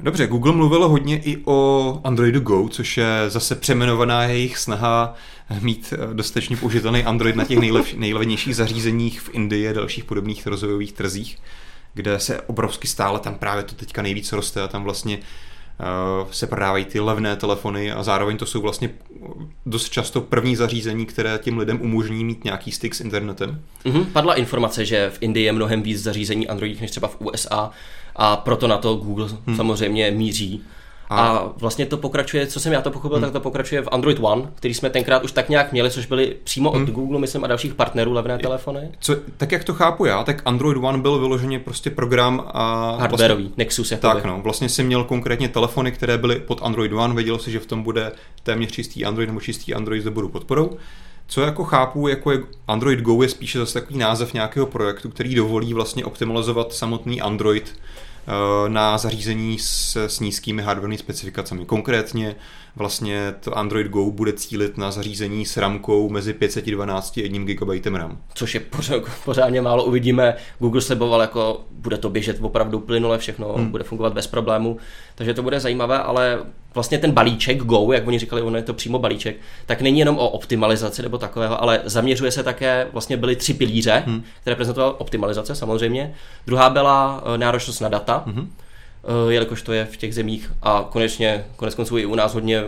[0.00, 5.14] Dobře, Google mluvilo hodně i o Androidu Go, což je zase přeměnovaná jejich snaha
[5.60, 7.58] mít eh, dostatečně použitelný Android na těch
[7.96, 11.38] nejlevnějších zařízeních v Indii a dalších podobných rozvojových trzích,
[11.94, 15.18] kde se obrovsky stále tam právě to teďka nejvíc roste a tam vlastně
[16.30, 18.90] se prodávají ty levné telefony a zároveň to jsou vlastně
[19.66, 23.60] dost často první zařízení, které těm lidem umožní mít nějaký styk s internetem.
[23.84, 24.04] Mm-hmm.
[24.04, 27.70] Padla informace, že v Indii je mnohem víc zařízení Android než třeba v USA
[28.16, 29.56] a proto na to Google hmm.
[29.56, 30.62] samozřejmě míří.
[31.20, 33.24] A, vlastně to pokračuje, co jsem já to pochopil, hmm.
[33.24, 36.36] tak to pokračuje v Android One, který jsme tenkrát už tak nějak měli, což byly
[36.44, 36.86] přímo od hmm.
[36.86, 38.88] Google, myslím, a dalších partnerů levné telefony.
[39.00, 42.96] Co, tak jak to chápu já, tak Android One byl vyloženě prostě program a...
[43.00, 46.92] Hardwareový, vlastně, Nexus jako Tak no, vlastně si měl konkrétně telefony, které byly pod Android
[46.92, 50.28] One, vědělo si, že v tom bude téměř čistý Android nebo čistý Android s dobrou
[50.28, 50.76] podporou.
[51.26, 55.34] Co jako chápu, jako je Android Go je spíše zase takový název nějakého projektu, který
[55.34, 57.74] dovolí vlastně optimalizovat samotný Android
[58.68, 61.66] na zařízení s, s nízkými hardwareovými specifikacemi.
[61.66, 62.36] Konkrétně
[62.76, 67.86] vlastně to Android Go bude cílit na zařízení s ramkou mezi 512 a 1 GB
[67.86, 68.18] RAM.
[68.34, 69.84] Což je pořád, pořádně málo.
[69.84, 73.70] Uvidíme, Google sliboval, jako bude to běžet opravdu plynule, všechno hmm.
[73.70, 74.76] bude fungovat bez problému,
[75.14, 76.38] takže to bude zajímavé, ale
[76.74, 80.18] vlastně ten balíček Go, jak oni říkali, ono je to přímo balíček, tak není jenom
[80.18, 84.22] o optimalizaci nebo takového, ale zaměřuje se také, vlastně byly tři pilíře, hmm.
[84.40, 86.14] které prezentoval optimalizace samozřejmě.
[86.46, 88.50] Druhá byla eh, náročnost na data, hmm
[89.28, 92.64] jelikož to je v těch zemích a konečně, konec konců i u nás hodně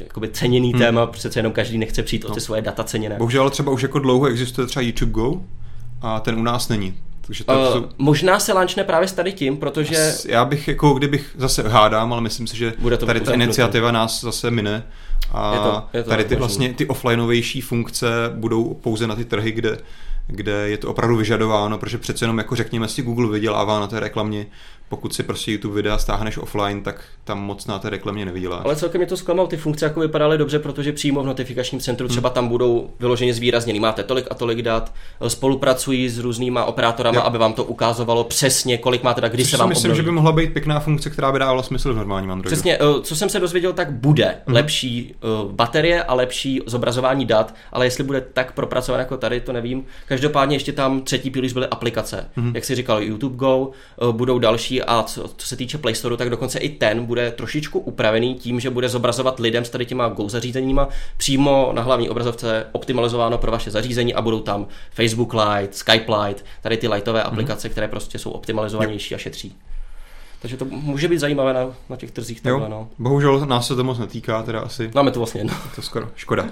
[0.00, 0.80] jakoby ceněný hmm.
[0.80, 2.30] téma, přece jenom každý nechce přijít no.
[2.30, 3.16] o ty svoje data ceněné.
[3.18, 5.40] Bohužel třeba už jako dlouho existuje třeba YouTube Go
[6.02, 6.94] a ten u nás není.
[7.26, 7.88] Takže to, uh, to...
[7.98, 10.14] Možná se lančne právě s tady tím, protože...
[10.26, 13.92] Já bych jako, kdybych zase hádám, ale myslím si, že Bude to tady ta iniciativa
[13.92, 14.82] nás zase mine.
[15.32, 19.24] A je to, je to tady ty vlastně ty offlineovější funkce budou pouze na ty
[19.24, 19.78] trhy, kde
[20.26, 24.00] kde je to opravdu vyžadováno, protože přece jenom jako řekněme si Google vydělává na té
[24.00, 24.46] reklamě
[24.92, 28.60] pokud si prostě YouTube videa stáhneš offline, tak tam moc na té reklamě nevyděláš.
[28.64, 32.08] Ale celkem mě to zklamal, ty funkce jako vypadaly dobře, protože přímo v notifikačním centru
[32.08, 32.34] třeba hmm.
[32.34, 33.80] tam budou vyloženě zvýrazněny.
[33.80, 34.92] Máte tolik a tolik dat,
[35.28, 37.22] spolupracují s různýma operátorama, jo.
[37.22, 39.96] aby vám to ukázalo přesně, kolik máte, tak kdy Což se vám myslím, obnoví.
[39.96, 42.54] že by mohla být pěkná funkce, která by dávala smysl v normálním Androidu.
[42.56, 44.54] Přesně, eh, co jsem se dozvěděl, tak bude hmm.
[44.54, 49.52] lepší eh, baterie a lepší zobrazování dat, ale jestli bude tak propracované jako tady, to
[49.52, 49.84] nevím.
[50.08, 52.30] Každopádně ještě tam třetí pilíř byly aplikace.
[52.36, 52.52] Hmm.
[52.54, 56.16] Jak si říkal, YouTube Go, eh, budou další a co, co se týče Play Store,
[56.16, 60.08] tak dokonce i ten bude trošičku upravený tím, že bude zobrazovat lidem s tady těma
[60.08, 65.72] Go zařízeníma přímo na hlavní obrazovce optimalizováno pro vaše zařízení a budou tam Facebook Lite,
[65.72, 67.26] Skype Lite, tady ty lightové mm-hmm.
[67.26, 69.56] aplikace, které prostě jsou optimalizovanější a šetří.
[70.42, 72.40] Takže to může být zajímavé na, na těch trzích.
[72.40, 72.88] Takhle, no.
[72.98, 74.90] Bohužel nás se to moc netýká, teda asi.
[74.94, 75.54] Máme to vlastně jedno.
[75.74, 76.42] To skoro, škoda.
[76.42, 76.50] Uh,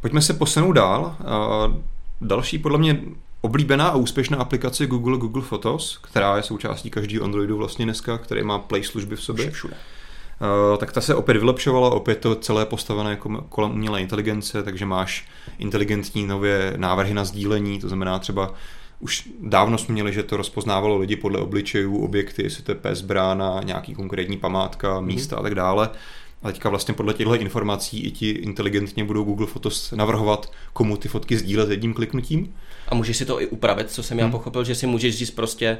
[0.00, 1.16] pojďme se posunout dál.
[1.20, 1.74] Uh,
[2.20, 3.00] další podle mě
[3.44, 8.42] oblíbená a úspěšná aplikace Google Google Photos, která je součástí každého Androidu vlastně dneska, který
[8.42, 9.50] má Play služby v sobě.
[9.50, 9.74] Všude.
[9.74, 14.86] Uh, tak ta se opět vylepšovala, opět to celé postavené jako kolem umělé inteligence, takže
[14.86, 15.28] máš
[15.58, 18.54] inteligentní nové návrhy na sdílení, to znamená třeba
[19.00, 23.00] už dávno jsme měli, že to rozpoznávalo lidi podle obličejů, objekty, jestli to je pes,
[23.00, 25.40] brána, nějaký konkrétní památka, místa mm.
[25.40, 25.90] a tak dále.
[26.44, 31.08] A teďka vlastně podle těchto informací i ti inteligentně budou Google Fotos navrhovat, komu ty
[31.08, 32.54] fotky sdílet jedním kliknutím.
[32.88, 34.26] A můžeš si to i upravit, co jsem hmm.
[34.26, 35.78] já pochopil, že si můžeš říct prostě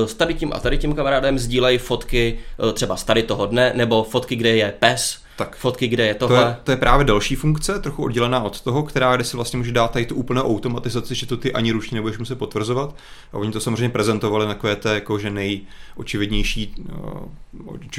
[0.00, 3.46] uh, s tady tím a tady tím kamarádem sdílej fotky uh, třeba z tady toho
[3.46, 5.56] dne, nebo fotky, kde je pes, tak.
[5.56, 6.42] fotky, kde je tohle.
[6.42, 9.56] To je, to je právě další funkce, trochu oddělená od toho, která kde si vlastně
[9.56, 12.94] může dát tady tu úplnou automatizaci, že to ty ani ručně nebudeš muset potvrzovat.
[13.32, 16.74] A oni to samozřejmě prezentovali na té jako, že nejočividnější,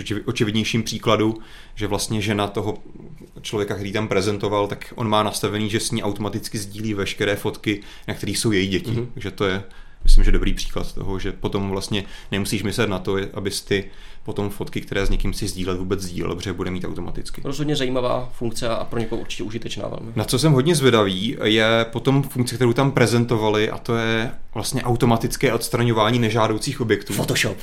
[0.04, 1.38] eh, očividnějším příkladu,
[1.76, 2.78] že vlastně žena toho
[3.42, 7.82] člověka, který tam prezentoval, tak on má nastavený, že s ní automaticky sdílí veškeré fotky,
[8.08, 8.92] na kterých jsou její děti.
[8.92, 9.08] Mm-hmm.
[9.14, 9.64] Takže to je
[10.04, 13.86] myslím, že dobrý příklad toho, že potom vlastně nemusíš myslet na to, abys ty
[14.24, 17.42] potom fotky, které s někým si sdílet, vůbec sdílel, protože bude mít automaticky.
[17.46, 20.12] Rozhodně zajímavá funkce a pro někoho určitě užitečná velmi.
[20.16, 24.84] Na co jsem hodně zvědavý, je potom funkce, kterou tam prezentovali, a to je vlastně
[24.84, 27.14] automatické odstraňování nežádoucích objektů.
[27.14, 27.58] Photoshop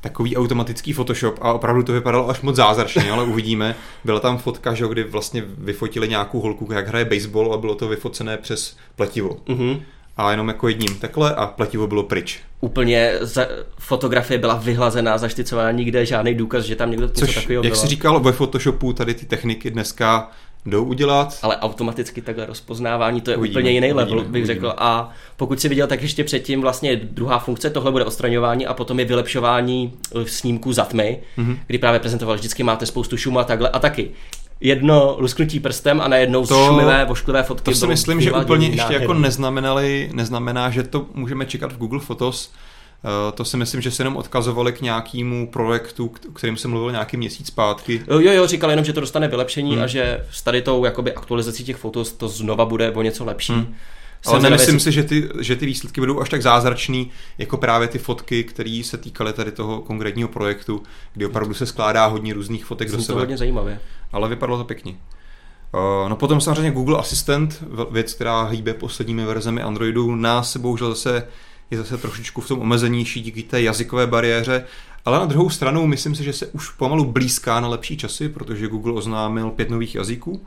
[0.00, 3.76] takový automatický Photoshop a opravdu to vypadalo až moc zázračně, ale uvidíme.
[4.04, 7.88] Byla tam fotka, že, kdy vlastně vyfotili nějakou holku, jak hraje baseball a bylo to
[7.88, 9.36] vyfocené přes pletivo.
[9.46, 9.80] Mm-hmm
[10.20, 12.40] a jenom jako jedním takhle a pletivo bylo pryč.
[12.60, 13.46] Úplně za,
[13.78, 17.86] fotografie byla vyhlazená, zašticovaná, nikde žádný důkaz, že tam někdo něco Což, takového jak jsi
[17.86, 20.30] říkal, ve Photoshopu tady ty techniky dneska
[20.66, 21.38] jdou udělat.
[21.42, 24.54] Ale automaticky takhle rozpoznávání, to je uvidíme, úplně jiný level, uvidíme, bych uvidíme.
[24.54, 24.74] řekl.
[24.78, 28.98] A pokud si viděl, tak ještě předtím vlastně druhá funkce, tohle bude odstraňování a potom
[28.98, 31.58] je vylepšování eh, snímků za tmy, mm-hmm.
[31.66, 33.68] kdy právě prezentoval, vždycky máte spoustu šumu a takhle.
[33.68, 34.10] A taky
[34.60, 37.70] jedno lusknutí prstem a najednou to, šumivé, vošklivé fotky.
[37.70, 42.00] To si myslím, že úplně ještě jako neznamenali, neznamená, že to můžeme čekat v Google
[42.00, 42.52] Photos.
[43.04, 46.90] Uh, to si myslím, že se jenom odkazovali k nějakému projektu, o kterým jsem mluvil
[46.90, 48.02] nějaký měsíc zpátky.
[48.10, 49.82] Jo, jo, říkal jenom, že to dostane vylepšení hmm.
[49.82, 53.52] a že s tady tou jakoby, aktualizací těch fotos to znova bude o něco lepší.
[53.52, 53.74] Hmm.
[54.26, 57.98] Ale nemyslím si, že ty, že ty výsledky budou až tak zázračný, jako právě ty
[57.98, 62.88] fotky, které se týkaly tady toho konkrétního projektu, kdy opravdu se skládá hodně různých fotek
[62.88, 63.14] Zní do sebe.
[63.14, 63.80] to hodně zajímavě.
[64.12, 64.92] Ale vypadalo to pěkně.
[65.74, 70.88] Uh, no potom samozřejmě Google Assistant, věc, která hýbe posledními verzemi Androidu, nás se bohužel
[70.88, 71.26] zase
[71.70, 74.64] je zase trošičku v tom omezenější díky té jazykové bariéře
[75.04, 78.68] Ale na druhou stranu myslím si, že se už pomalu blízká na lepší časy, protože
[78.68, 80.42] Google oznámil pět nových jazyků.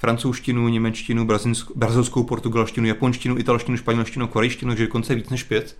[0.00, 1.28] Francouzštinu, němečtinu,
[1.74, 5.76] brazilskou, portugalštinu, japonštinu, italštinu, španělštinu, korejštinu, takže dokonce víc než pět,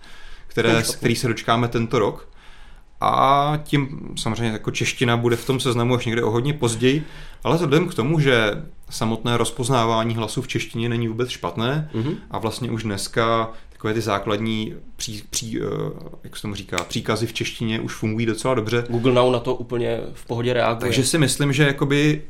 [0.47, 2.27] které, který se dočkáme tento rok.
[3.01, 7.03] A tím samozřejmě jako čeština bude v tom seznamu až někde o hodně později,
[7.43, 12.15] ale vzhledem k tomu, že samotné rozpoznávání hlasu v češtině není vůbec špatné mm-hmm.
[12.31, 15.67] a vlastně už dneska takové ty základní pří, pří, uh,
[16.23, 18.85] jak se tomu říká, příkazy v češtině už fungují docela dobře.
[18.89, 20.79] Google Now na to úplně v pohodě reaguje.
[20.79, 22.21] Takže si myslím, že jakoby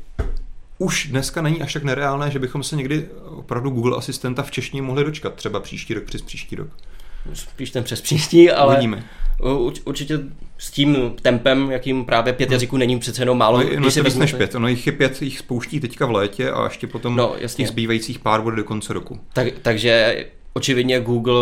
[0.78, 4.82] už dneska není až tak nereálné, že bychom se někdy opravdu Google asistenta v češtině
[4.82, 6.68] mohli dočkat, třeba příští rok přes příští rok.
[7.34, 9.04] Spíš ten přes příští, ale Uvidíme.
[9.84, 10.20] určitě
[10.58, 12.54] s tím tempem, jakým právě pět no.
[12.54, 13.58] jazyků není přece jenom málo.
[13.58, 16.50] No, no je víc než pět, ono jich je pět, jich spouští teďka v létě
[16.50, 19.20] a ještě potom no, těch zbývajících pár bude do konce roku.
[19.32, 21.34] Tak, takže očividně Google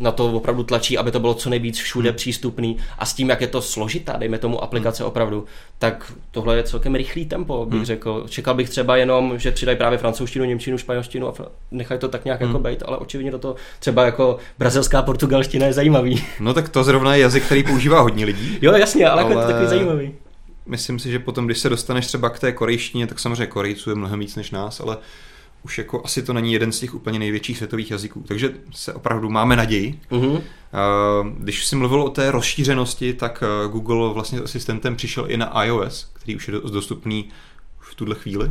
[0.00, 2.16] na to opravdu tlačí, aby to bylo co nejvíc všude hmm.
[2.16, 5.08] přístupný a s tím, jak je to složitá, dejme tomu aplikace hmm.
[5.08, 5.44] opravdu,
[5.78, 7.84] tak tohle je celkem rychlý tempo, bych hmm.
[7.84, 8.26] řekl.
[8.28, 11.34] Čekal bych třeba jenom, že přidají právě francouzštinu, němčinu, španělštinu a
[11.70, 12.66] nechají to tak nějak jako hmm.
[12.66, 16.24] jako být, ale očividně to třeba jako brazilská portugalština je zajímavý.
[16.40, 18.58] No tak to zrovna je jazyk, který používá hodně lidí.
[18.62, 19.30] jo, jasně, ale, ale...
[19.30, 20.12] Jako je to takový zajímavý
[20.66, 23.96] myslím si, že potom, když se dostaneš třeba k té korejštině, tak samozřejmě Korejců je
[23.96, 24.96] mnohem víc než nás, ale
[25.62, 28.24] už jako asi to není jeden z těch úplně největších světových jazyků.
[28.28, 30.00] Takže se opravdu máme naději.
[30.10, 30.42] Mm-hmm.
[31.38, 35.64] Když si mluvil o té rozšířenosti, tak eh, Google vlastně s asistentem přišel i na
[35.64, 37.28] iOS, který už je dostupný
[37.80, 38.50] v tuhle chvíli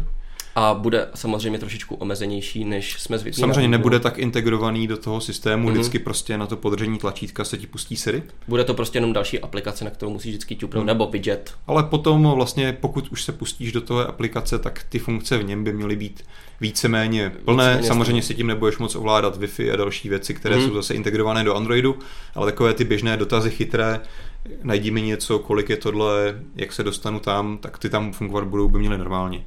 [0.55, 3.39] a bude samozřejmě trošičku omezenější, než jsme zvyklí.
[3.39, 5.71] Samozřejmě nebude tak integrovaný do toho systému, mm-hmm.
[5.71, 8.23] vždycky prostě na to podržení tlačítka se ti pustí Siri.
[8.47, 10.87] Bude to prostě jenom další aplikace, na kterou musíš vždycky ťupnout, mm.
[10.87, 11.53] nebo widget.
[11.67, 15.63] Ale potom vlastně, pokud už se pustíš do toho aplikace, tak ty funkce v něm
[15.63, 16.23] by měly být
[16.61, 17.63] víceméně plné.
[17.63, 20.67] Víceméně Samozřejmě si tím nebudeš moc ovládat Wi-Fi a další věci, které mm.
[20.67, 21.99] jsou zase integrované do Androidu,
[22.35, 23.99] ale takové ty běžné dotazy chytré,
[24.63, 28.69] najdi mi něco, kolik je tohle, jak se dostanu tam, tak ty tam fungovat budou,
[28.69, 29.45] by měly normálně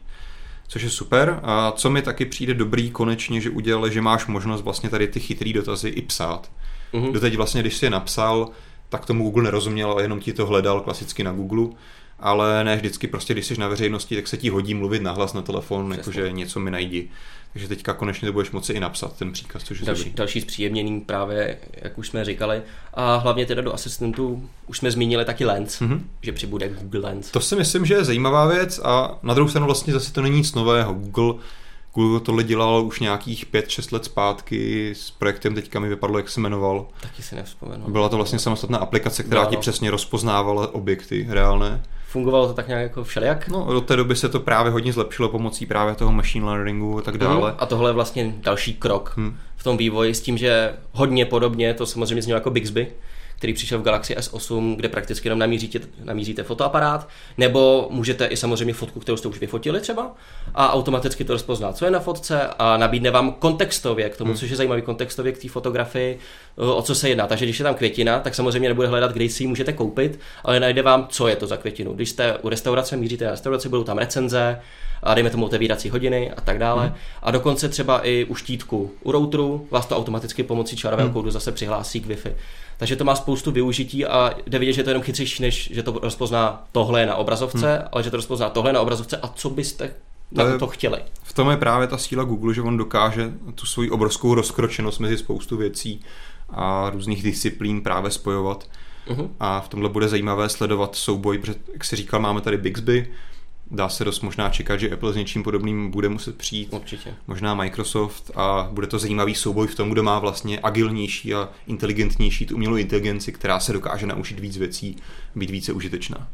[0.72, 1.40] což je super.
[1.42, 5.20] A co mi taky přijde dobrý konečně, že udělali, že máš možnost vlastně tady ty
[5.20, 6.50] chytrý dotazy i psát.
[6.92, 7.12] Mm-hmm.
[7.12, 8.48] Doteď vlastně, když si je napsal,
[8.88, 11.66] tak tomu Google nerozuměl a jenom ti to hledal klasicky na Google
[12.22, 15.42] ale ne vždycky prostě, když jsi na veřejnosti, tak se ti hodí mluvit nahlas na
[15.42, 17.08] telefon, jakože něco mi najdi.
[17.52, 20.16] Takže teďka konečně to budeš moci i napsat, ten příkaz, což je další, dobrý.
[20.16, 22.62] další zpříjemnění právě, jak už jsme říkali.
[22.94, 26.00] A hlavně teda do asistentů už jsme zmínili taky Lens, mm-hmm.
[26.22, 27.30] že přibude Google Lens.
[27.30, 30.36] To si myslím, že je zajímavá věc a na druhou stranu vlastně zase to není
[30.36, 30.94] nic nového.
[30.94, 31.34] Google
[31.94, 36.40] Google tohle dělal už nějakých 5-6 let zpátky s projektem, teďka mi vypadlo, jak se
[36.40, 36.86] jmenoval.
[37.00, 37.84] Taky si nevzpomenu.
[37.88, 41.82] Byla to vlastně samostatná aplikace, která ti přesně rozpoznávala objekty reálné.
[42.12, 43.48] Fungovalo to tak nějak jako všelijak?
[43.48, 47.02] No, do té doby se to právě hodně zlepšilo pomocí právě toho machine learningu a
[47.02, 47.24] tak mhm.
[47.24, 47.50] dále.
[47.50, 49.36] Hmm, a tohle je vlastně další krok hmm.
[49.56, 52.88] v tom vývoji s tím, že hodně podobně, to samozřejmě znělo jako Bixby,
[53.42, 58.74] který přišel v Galaxy S8, kde prakticky jenom namíříte, namíříte fotoaparát, nebo můžete i samozřejmě
[58.74, 60.14] fotku, kterou jste už vyfotili třeba,
[60.54, 64.38] a automaticky to rozpozná, co je na fotce a nabídne vám kontextově k tomu, hmm.
[64.38, 66.18] což je zajímavý kontextově k té fotografii,
[66.56, 67.26] o co se jedná.
[67.26, 70.60] Takže když je tam květina, tak samozřejmě nebude hledat, kde si ji můžete koupit, ale
[70.60, 71.92] najde vám, co je to za květinu.
[71.92, 74.58] Když jste u restaurace, míříte na restauraci, budou tam recenze,
[75.02, 76.86] a dejme tomu otevírací hodiny a tak dále.
[76.86, 76.94] Hmm.
[77.22, 81.14] A dokonce třeba i u štítku u routeru vás to automaticky pomocí čarového hmm.
[81.14, 82.32] kódu zase přihlásí k Wi-Fi.
[82.82, 85.82] Takže to má spoustu využití a jde vidět, že je to jenom chytřejší, než že
[85.82, 87.88] to rozpozná tohle na obrazovce, hmm.
[87.92, 89.94] ale že to rozpozná tohle na obrazovce a co byste
[90.32, 90.98] na to, to chtěli.
[91.22, 95.18] V tom je právě ta síla Google, že on dokáže tu svoji obrovskou rozkročenost mezi
[95.18, 96.00] spoustu věcí
[96.50, 98.68] a různých disciplín právě spojovat.
[99.08, 99.28] Uh-huh.
[99.40, 103.12] A v tomhle bude zajímavé sledovat souboj, protože, jak si říkal, máme tady Bixby,
[103.72, 106.68] dá se dost možná čekat, že Apple s něčím podobným bude muset přijít.
[106.72, 107.14] Určitě.
[107.26, 112.46] Možná Microsoft a bude to zajímavý souboj v tom, kdo má vlastně agilnější a inteligentnější
[112.46, 114.96] tu umělou inteligenci, která se dokáže naučit víc věcí,
[115.34, 116.28] být více užitečná.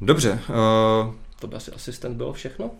[0.00, 0.40] Dobře.
[0.48, 2.70] Uh, to by asi asistent bylo všechno?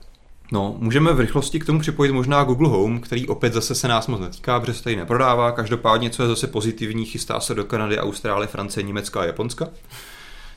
[0.53, 4.07] No, můžeme v rychlosti k tomu připojit možná Google Home, který opět zase se nás
[4.07, 5.53] moc netýká, protože se tady neprodává.
[5.53, 9.69] Každopádně, co je zase pozitivní, chystá se do Kanady, Austrálie, Francie, Německa a Japonska.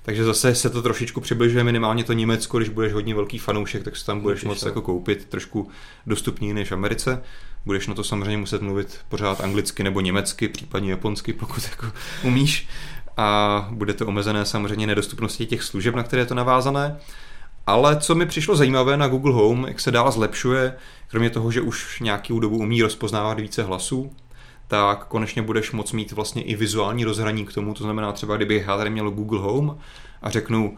[0.06, 3.95] Takže zase se to trošičku přibližuje minimálně to Německo, když budeš hodně velký fanoušek, tak
[3.95, 5.70] se tam budeš moc jako koupit trošku
[6.08, 7.24] dostupněji než v Americe.
[7.66, 11.86] Budeš na to samozřejmě muset mluvit pořád anglicky nebo německy, případně japonsky, pokud jako
[12.24, 12.68] umíš.
[13.18, 16.97] A bude to omezené samozřejmě nedostupností těch služeb, na které je to navázané.
[17.68, 20.76] Ale co mi přišlo zajímavé na Google Home, jak se dál zlepšuje,
[21.08, 24.12] kromě toho, že už nějakou dobu umí rozpoznávat více hlasů,
[24.74, 28.63] tak konečně budeš moct mít vlastně i vizuální rozhraní k tomu, to znamená třeba, kdyby
[28.67, 29.78] já tady měl Google Home
[30.21, 30.78] a řeknu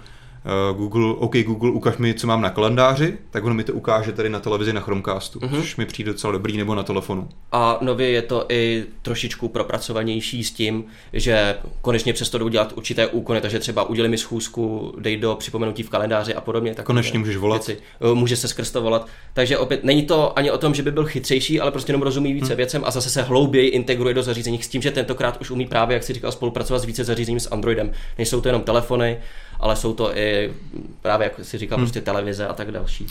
[0.78, 4.30] Google, OK Google, ukaž mi, co mám na kalendáři, tak ono mi to ukáže tady
[4.30, 5.56] na televizi na Chromecastu, uh-huh.
[5.56, 7.30] což mi přijde docela dobrý, nebo na telefonu.
[7.52, 10.84] A nově je to i trošičku propracovanější s tím,
[11.14, 15.84] že konečně přesto jdou dělat určité úkony, takže třeba udělej mi schůzku, dej do připomenutí
[15.84, 16.76] v kalendáři a podobně.
[16.76, 17.68] Tak konečně můžeš volat.
[17.68, 17.82] Věci.
[18.12, 19.08] Eh, může se skrz to volat.
[19.34, 22.34] Takže opět není to ani o tom, že by byl chytřejší, ale prostě jenom rozumí
[22.34, 22.58] více hmm.
[22.58, 25.94] věcem a zase se hlouběji integruje do zařízení s tím, že tentokrát už umí právě,
[25.94, 27.92] jak si říkal, spolupracovat s více zařízením s Androidem.
[28.18, 29.18] Nejsou to jenom telefony,
[29.60, 30.54] ale jsou to i
[31.02, 31.86] právě, jak si říkal, hmm.
[31.86, 33.08] prostě televize a tak další.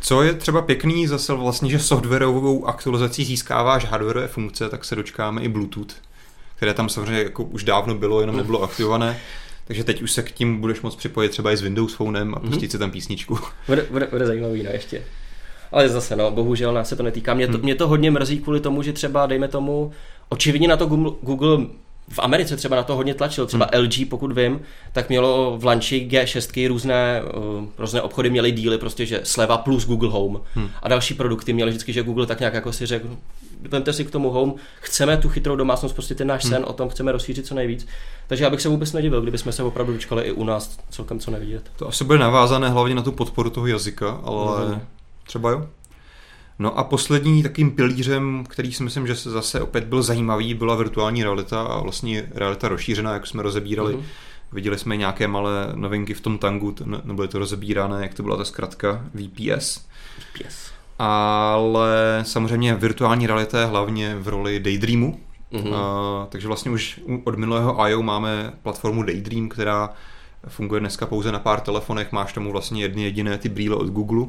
[0.00, 5.42] Co je třeba pěkný zase vlastně, že softwarovou aktualizací získáváš hardwareové funkce, tak se dočkáme
[5.42, 5.94] i Bluetooth,
[6.56, 9.20] které tam samozřejmě jako už dávno bylo, jenom nebylo aktivované.
[9.66, 12.40] Takže teď už se k tím budeš moct připojit třeba i s Windows Phonem a
[12.40, 12.70] pustit mm-hmm.
[12.70, 13.38] si tam písničku.
[13.66, 15.02] Bude, bude, bude zajímavý, no ještě.
[15.72, 17.34] Ale zase, no, bohužel nás se to netýká.
[17.34, 17.62] Mě to, hmm.
[17.62, 19.92] mě to hodně mrzí kvůli tomu, že třeba, dejme tomu,
[20.28, 21.66] očividně na to Google, Google
[22.08, 23.84] v Americe třeba na to hodně tlačil, třeba hmm.
[23.84, 24.60] LG, pokud vím,
[24.92, 29.86] tak mělo v lanči G6 různé, uh, různé obchody měly díly, prostě, že sleva plus
[29.86, 30.40] Google Home.
[30.54, 30.68] Hmm.
[30.82, 33.08] A další produkty měly vždycky, že Google tak nějak jako si řekl,
[33.60, 36.52] vemte si k tomu Home, chceme tu chytrou domácnost, prostě ten náš hmm.
[36.52, 37.86] sen, o tom chceme rozšířit co nejvíc.
[38.26, 41.30] Takže já bych se vůbec nedivil, kdybychom se opravdu dočkali i u nás celkem co
[41.30, 41.70] nevidět.
[41.76, 44.80] To asi bude navázané hlavně na tu podporu toho jazyka, ale hmm.
[45.26, 45.66] třeba jo.
[46.58, 50.74] No a poslední takým pilířem, který si myslím, že se zase opět byl zajímavý, byla
[50.74, 53.94] virtuální realita a vlastně realita rozšířená, jak jsme rozebírali.
[53.94, 54.02] Mm-hmm.
[54.52, 56.74] Viděli jsme nějaké malé novinky v tom tangu,
[57.04, 59.86] nebyly to rozebírané, jak to byla ta zkratka VPS.
[60.18, 60.72] VPS.
[60.98, 65.20] Ale samozřejmě virtuální realita je hlavně v roli Daydreamu.
[65.52, 65.74] Mm-hmm.
[65.74, 68.02] A, takže vlastně už od minulého I.O.
[68.02, 69.90] máme platformu Daydream, která
[70.48, 74.26] funguje dneska pouze na pár telefonech, máš tomu vlastně jedny jediné ty brýle od Google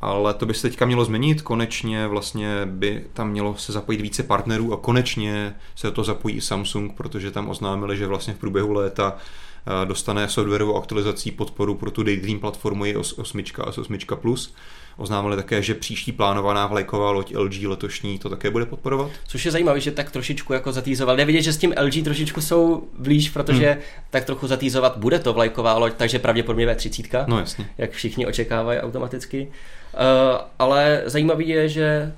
[0.00, 4.22] ale to by se teďka mělo změnit, konečně vlastně by tam mělo se zapojit více
[4.22, 8.72] partnerů a konečně se to zapojí i Samsung, protože tam oznámili, že vlastně v průběhu
[8.72, 14.54] léta eh, dostane softwarovou aktualizací podporu pro tu Daydream platformu i 8 a 8 Plus.
[14.98, 19.10] Oznámili také, že příští plánovaná vlajková loď LG letošní to také bude podporovat.
[19.26, 21.16] Což je zajímavé, že tak trošičku jako zatýzoval.
[21.16, 23.80] Jde vidět, že s tím LG trošičku jsou blíž, protože hmm.
[24.10, 27.24] tak trochu zatýzovat bude to vlajková loď, takže pravděpodobně V30.
[27.28, 27.70] No jasně.
[27.78, 29.48] Jak všichni očekávají automaticky.
[29.96, 32.12] Uh, ale zajímavý je, že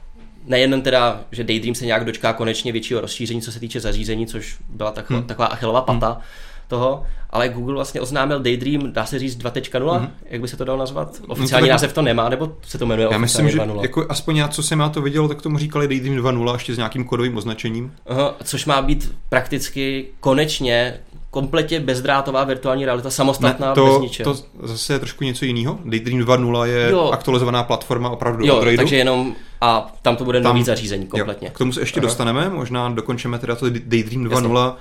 [0.49, 4.57] nejen teda, že Daydream se nějak dočká konečně většího rozšíření, co se týče zařízení, což
[4.69, 5.29] byla taková, hmm.
[5.29, 6.23] taková achilová pata hmm.
[6.69, 10.09] toho, ale Google vlastně oznámil Daydream, dá se říct 2.0, hmm.
[10.25, 11.21] jak by se to dalo nazvat?
[11.21, 14.37] No oficiální no, název to nemá, nebo se to jmenuje Já myslím, že jako aspoň
[14.37, 17.37] já, co jsem já to viděl, tak tomu říkali Daydream 2.0 ještě s nějakým kodovým
[17.37, 17.93] označením.
[18.07, 21.01] Aha, což má být prakticky konečně
[21.31, 24.35] kompletně bezdrátová virtuální realita, samostatná, ne, to, bez ničeho.
[24.35, 25.79] To zase je trošku něco jiného.
[25.85, 27.11] Daydream 2.0 je jo.
[27.13, 28.77] aktualizovaná platforma opravdu jo, Androidu.
[28.77, 31.49] takže jenom a tam to bude tam, nový zařízení kompletně.
[31.49, 32.07] Jo, k tomu se ještě Aha.
[32.07, 34.75] dostaneme, možná dokončíme teda to Daydream 2.0.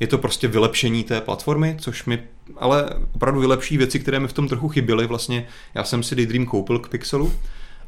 [0.00, 2.22] Je to prostě vylepšení té platformy, což mi
[2.56, 5.06] ale opravdu vylepší věci, které mi v tom trochu chyběly.
[5.06, 7.32] Vlastně já jsem si Daydream koupil k Pixelu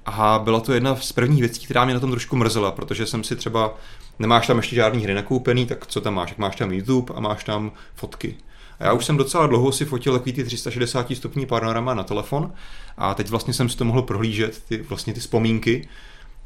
[0.06, 3.24] a byla to jedna z prvních věcí, která mě na tom trošku mrzela, protože jsem
[3.24, 3.74] si třeba,
[4.18, 6.30] nemáš tam ještě žádný hry nakoupený, tak co tam máš?
[6.30, 8.36] Jak máš tam YouTube a máš tam fotky.
[8.80, 12.52] A já už jsem docela dlouho si fotil takový ty 360 stupní panorama na telefon
[12.96, 15.88] a teď vlastně jsem si to mohl prohlížet, ty, vlastně ty vzpomínky.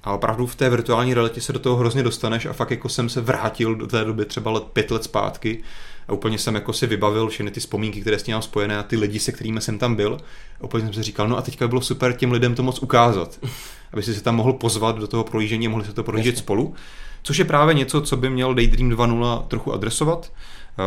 [0.04, 3.08] A opravdu v té virtuální realitě se do toho hrozně dostaneš a fakt jako jsem
[3.08, 5.62] se vrátil do té doby třeba let, pět let zpátky
[6.10, 8.82] a úplně jsem jako si vybavil všechny ty vzpomínky, které s tím mám spojené a
[8.82, 10.18] ty lidi, se kterými jsem tam byl.
[10.60, 12.78] A úplně jsem si říkal, no a teďka by bylo super těm lidem to moc
[12.78, 13.38] ukázat,
[13.92, 16.74] aby si se tam mohl pozvat do toho projíždění a mohli se to projíždět spolu.
[17.22, 20.32] Což je právě něco, co by měl Daydream 2.0 trochu adresovat.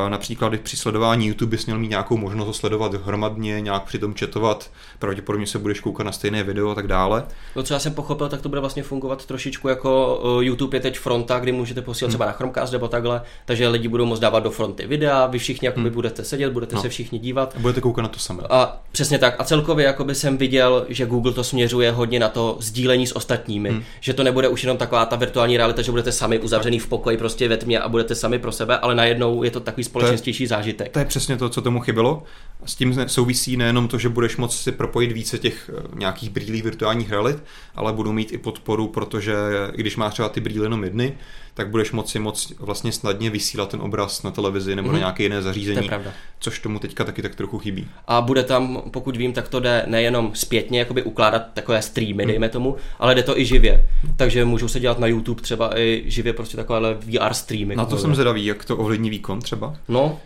[0.09, 4.13] Například, když při sledování YouTube bys měl mít nějakou možnost ho sledovat hromadně, nějak přitom
[4.13, 7.23] četovat, pravděpodobně se budeš koukat na stejné video a tak dále.
[7.55, 10.81] No, co já jsem pochopil, tak to bude vlastně fungovat trošičku jako eh, YouTube je
[10.81, 12.11] teď fronta, kdy můžete posílat hmm.
[12.11, 15.65] třeba na Chromecast nebo takhle, takže lidi budou moct dávat do fronty videa, vy všichni
[15.65, 15.93] jakoby hmm.
[15.93, 16.81] budete sedět, budete no.
[16.81, 17.53] se všichni dívat.
[17.57, 18.43] A budete koukat na to samé.
[18.49, 19.35] A přesně tak.
[19.39, 23.69] A celkově jakoby jsem viděl, že Google to směřuje hodně na to sdílení s ostatními,
[23.69, 23.83] hmm.
[23.99, 27.17] že to nebude už jenom taková ta virtuální realita, že budete sami uzavřený v pokoji
[27.17, 30.91] prostě ve tmě a budete sami pro sebe, ale najednou je to takový společenstější zážitek.
[30.91, 32.23] To je přesně to, co tomu chybělo.
[32.65, 36.61] S tím souvisí nejenom to, že budeš moct si propojit více těch eh, nějakých brýlí
[36.61, 37.43] virtuálních realit,
[37.75, 39.35] ale budou mít i podporu, protože
[39.75, 41.17] když máš třeba ty brýle jenom jedny,
[41.53, 44.91] tak budeš moci moc vlastně snadně vysílat ten obraz na televizi nebo mm-hmm.
[44.91, 45.01] na mhm.
[45.01, 45.95] nějaké jiné zařízení, to
[46.39, 47.87] což tomu teďka taky tak trochu chybí.
[48.07, 52.27] A bude tam, pokud vím, tak to jde nejenom zpětně jakoby ukládat takové streamy, mm.
[52.27, 53.85] dejme tomu, ale jde to i živě.
[54.15, 57.75] Takže můžou se dělat na YouTube třeba i živě prostě takové VR streamy.
[57.75, 59.62] Na to jsem zvědavý, jak to ovlivní výkon třeba.
[59.87, 60.19] No,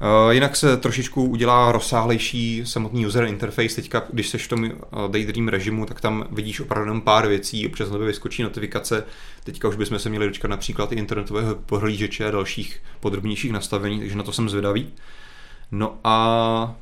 [0.00, 3.74] Eh, jinak se trošičku udělá rozsáhlejší samotný user interface.
[3.74, 4.70] Teďka, když seš v tom eh,
[5.08, 9.04] Daydream režimu, tak tam vidíš opravdu jenom pár věcí, občas na vyskočí notifikace.
[9.44, 14.16] Teďka už bychom se měli dočkat například i internetového pohlížeče a dalších podrobnějších nastavení, takže
[14.16, 14.92] na to jsem zvědavý.
[15.70, 16.74] No a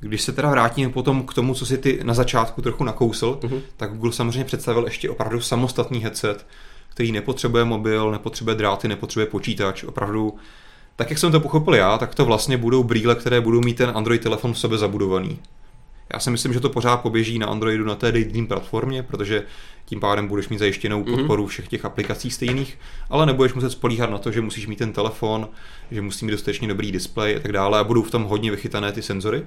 [0.00, 3.60] Když se teda vrátíme potom k tomu, co si ty na začátku trochu nakousl, uh-huh.
[3.76, 6.46] tak Google samozřejmě představil ještě opravdu samostatný headset,
[6.88, 10.38] který nepotřebuje mobil, nepotřebuje dráty, nepotřebuje počítač, opravdu
[10.96, 13.92] tak jak jsem to pochopil já, tak to vlastně budou brýle, které budou mít ten
[13.94, 15.38] Android telefon v sobě zabudovaný.
[16.12, 19.42] Já si myslím, že to pořád poběží na Androidu na té Daydream platformě, protože
[19.84, 21.16] tím pádem budeš mít zajištěnou mhm.
[21.16, 22.78] podporu všech těch aplikací stejných,
[23.10, 25.48] ale nebudeš muset spolíhat na to, že musíš mít ten telefon,
[25.90, 28.92] že musí mít dostatečně dobrý displej a tak dále a budou v tom hodně vychytané
[28.92, 29.42] ty senzory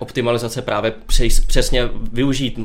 [0.00, 2.64] optimalizace právě přes, přesně využít uh,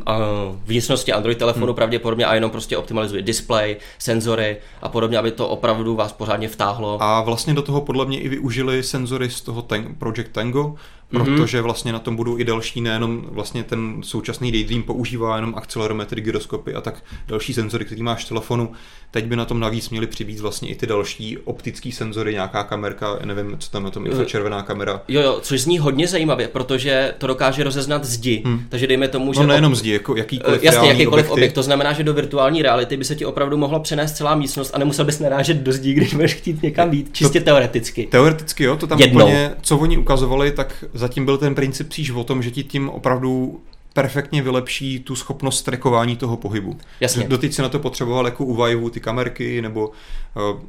[0.65, 1.75] vnitřnosti Android telefonu hmm.
[1.75, 7.03] pravděpodobně a jenom prostě optimalizuje display, senzory a podobně, aby to opravdu vás pořádně vtáhlo.
[7.03, 10.75] A vlastně do toho podle mě i využili senzory z toho ten, Project Tango,
[11.19, 11.35] Mhm.
[11.35, 16.21] protože vlastně na tom budou i další, nejenom vlastně ten současný Daydream používá jenom akcelerometry,
[16.21, 18.71] gyroskopy a tak další senzory, který máš v telefonu.
[19.11, 23.19] Teď by na tom navíc měli přibít vlastně i ty další optické senzory, nějaká kamerka,
[23.25, 25.01] nevím, co tam na tom infračervená kamera.
[25.07, 28.41] Jo, jo, což zní hodně zajímavě, protože to dokáže rozeznat zdi.
[28.45, 28.61] Hmm.
[28.69, 29.39] Takže dejme tomu, že.
[29.39, 31.31] No nejenom zdi, jako jakýkoliv Jasně, jakýkoliv objekty.
[31.31, 31.53] objekt.
[31.53, 34.77] To znamená, že do virtuální reality by se ti opravdu mohlo přenést celá místnost a
[34.79, 37.09] nemusel bys narážet do zdí, když budeš chtít někam být.
[37.15, 38.07] Čistě to, teoreticky.
[38.11, 39.25] Teoreticky, jo, to tam Jednou.
[39.25, 42.89] úplně, co oni ukazovali, tak zatím byl ten princip spíš o tom, že ti tím
[42.89, 43.61] opravdu
[43.93, 46.77] perfektně vylepší tu schopnost trekování toho pohybu.
[46.99, 47.27] Jasně.
[47.27, 49.93] Doteď se na to potřeboval jako u Vive ty kamerky, nebo uh,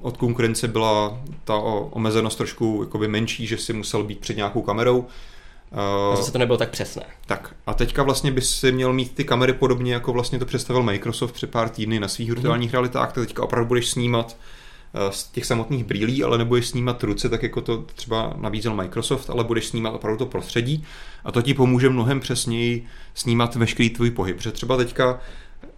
[0.01, 1.55] od konkurence byla ta
[1.91, 4.99] omezenost trošku jakoby menší, že si musel být před nějakou kamerou.
[4.99, 7.03] Uh, zase to nebylo tak přesné.
[7.27, 10.83] Tak a teďka vlastně by si měl mít ty kamery podobně, jako vlastně to představil
[10.83, 12.73] Microsoft před pár týdny na svých virtuálních mm.
[12.73, 14.39] realitách, tak teďka opravdu budeš snímat Eh,
[15.11, 19.45] z těch samotných brýlí, ale nebudeš snímat ruce, tak jako to třeba nabízel Microsoft, ale
[19.45, 20.85] budeš snímat opravdu to prostředí
[21.25, 24.37] a to ti pomůže mnohem přesněji snímat veškerý tvůj pohyb.
[24.37, 25.21] Protože třeba teďka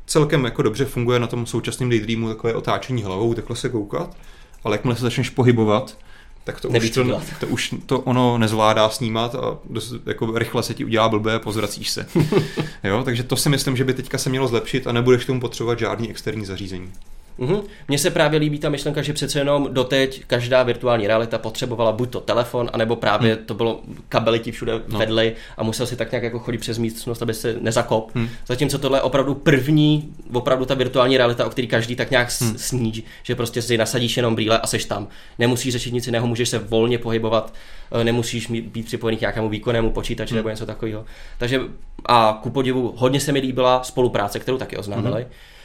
[0.06, 4.16] celkem jako dobře funguje na tom současném Daydreamu takové otáčení hlavou, takhle se koukat,
[4.64, 5.98] ale jakmile se začneš pohybovat,
[6.44, 10.74] tak to už, to, to už to ono nezvládá snímat a dost, jako rychle se
[10.74, 12.06] ti udělá blbé a pozvracíš se.
[12.84, 15.78] jo, takže to si myslím, že by teďka se mělo zlepšit a nebudeš tomu potřebovat
[15.78, 16.92] žádný externí zařízení.
[17.38, 17.62] Mm-hmm.
[17.88, 22.10] Mně se právě líbí ta myšlenka, že přece jenom doteď každá virtuální realita potřebovala buď
[22.10, 23.44] to telefon, anebo právě mm.
[23.44, 24.98] to bylo kabely ti všude no.
[24.98, 28.14] vedly a musel si tak nějak jako chodit přes místnost, aby se nezakop.
[28.14, 28.28] Mm.
[28.46, 32.58] Zatímco tohle je opravdu první, opravdu ta virtuální realita, o který každý tak nějak mm.
[32.58, 35.08] sní, že prostě si nasadíš jenom brýle a seš tam.
[35.38, 37.54] Nemusíš řešit nic jiného, můžeš se volně pohybovat,
[38.00, 40.36] eh, nemusíš mít, být připojený k nějakému výkonnému počítači mm.
[40.36, 41.04] nebo něco takového.
[41.38, 41.60] Takže
[42.06, 45.20] a ku podivu hodně se mi líbila spolupráce, kterou taky oznámili.
[45.22, 45.57] Mm Eh,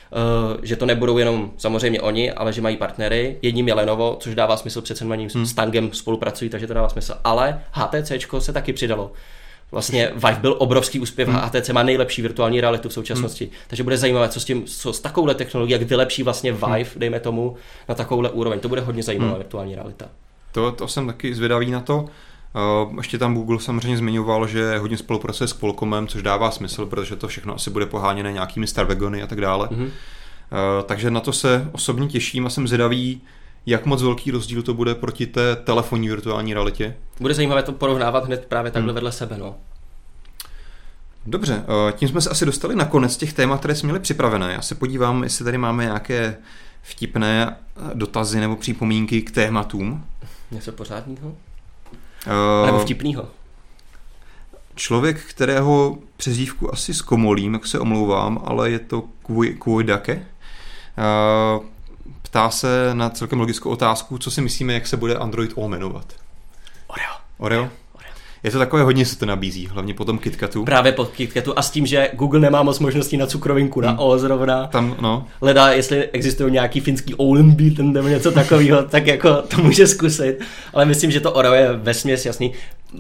[0.61, 3.38] že to nebudou jenom samozřejmě oni, ale že mají partnery.
[3.41, 5.45] Jedním je Lenovo, což dává smysl, přece oni hmm.
[5.45, 7.14] s Tangem spolupracují, takže to dává smysl.
[7.24, 9.11] Ale HTC se taky přidalo.
[9.72, 11.38] Vlastně Vive byl obrovský úspěch hmm.
[11.38, 13.45] HTC má nejlepší virtuální realitu v současnosti.
[13.45, 13.53] Hmm.
[13.68, 16.61] Takže bude zajímavé, co s tím, co s takovouhle technologií, jak vylepší vlastně hmm.
[16.61, 16.99] Vive, hmm.
[16.99, 17.55] dejme tomu,
[17.89, 18.59] na takovouhle úroveň.
[18.59, 19.39] To bude hodně zajímavá hmm.
[19.39, 20.05] virtuální realita.
[20.51, 22.05] To, to jsem taky zvědavý na to.
[22.86, 27.16] Uh, ještě tam Google samozřejmě zmiňoval, že hodně spolupracuje s Qualcommem, což dává smysl, protože
[27.16, 29.68] to všechno asi bude poháněné nějakými Starwagony a tak dále.
[29.68, 29.89] Mm-hmm.
[30.86, 33.22] Takže na to se osobně těším a jsem zvědavý,
[33.66, 36.95] jak moc velký rozdíl to bude proti té telefonní virtuální realitě.
[37.20, 38.95] Bude zajímavé to porovnávat hned právě takhle hmm.
[38.95, 39.38] vedle sebe.
[39.38, 39.56] No.
[41.26, 41.64] Dobře,
[41.95, 44.54] tím jsme se asi dostali na konec těch témat, které jsme měli připravené.
[44.54, 46.38] Já se podívám, jestli tady máme nějaké
[46.82, 47.56] vtipné
[47.93, 50.06] dotazy nebo připomínky k tématům.
[50.51, 51.36] Něco pořádného?
[52.28, 53.28] Uh, Nebo vtipnýho.
[54.76, 59.03] Člověk, kterého přezdívku asi zkomolím, jak se omlouvám, ale je to
[59.59, 60.15] Kuojdake.
[60.15, 61.65] Uh,
[62.21, 66.13] ptá se na celkem logickou otázku, co si myslíme, jak se bude Android O jmenovat.
[66.88, 67.13] Oreo.
[67.38, 67.69] Oreo?
[68.44, 70.66] Je to takové hodně se to nabízí, hlavně po tom KitKatu.
[70.66, 74.00] Právě po KitKatu a s tím, že Google nemá moc možností na cukrovinku, na hmm.
[74.00, 74.68] O zrovna.
[74.68, 75.28] Tam, no.
[75.41, 80.39] Leda, jestli existují nějaký finský Olenby, nebo něco takového, tak jako to může zkusit.
[80.74, 82.54] Ale myslím, že to Oreo je vesměs jasný.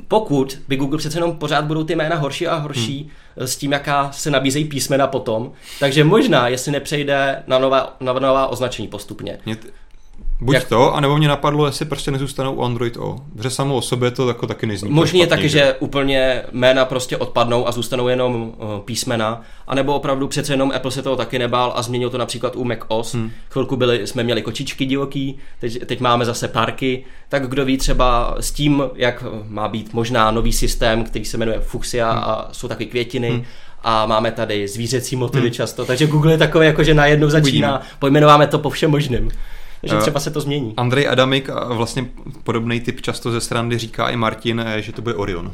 [0.07, 3.47] Pokud by Google přece jenom pořád budou ty jména horší a horší hmm.
[3.47, 8.47] s tím, jaká se nabízejí písmena potom, takže možná, jestli nepřejde na nová, na nová
[8.47, 9.37] označení postupně.
[9.45, 9.67] Mě t-
[10.41, 10.67] Buď jak...
[10.67, 13.17] to, anebo mě napadlo, jestli prostě nezůstanou u Android O.
[13.37, 14.91] Protože samo o sobě to jako taky nezní.
[14.91, 15.59] Možný je taky, že?
[15.59, 20.91] že úplně jména prostě odpadnou a zůstanou jenom uh, písmena, anebo opravdu přece jenom Apple
[20.91, 23.13] se toho taky nebál a změnil to například u Mac OS.
[23.13, 23.31] Hmm.
[23.49, 28.35] Chvilku byli, jsme měli kočičky divoký, teď, teď máme zase parky, tak kdo ví třeba
[28.39, 32.23] s tím, jak má být možná nový systém, který se jmenuje Fuchsia hmm.
[32.23, 33.43] a jsou taky květiny, hmm
[33.85, 35.53] a máme tady zvířecí motivy hmm.
[35.53, 37.95] často, takže Google je takový, jako že najednou začíná, Uvidíme.
[37.99, 39.31] pojmenováme to po všem možným
[39.83, 40.73] že třeba se to změní.
[40.77, 42.05] Andrej Adamik a vlastně
[42.43, 45.53] podobný typ často ze strany říká i Martin, eh, že to bude Orion.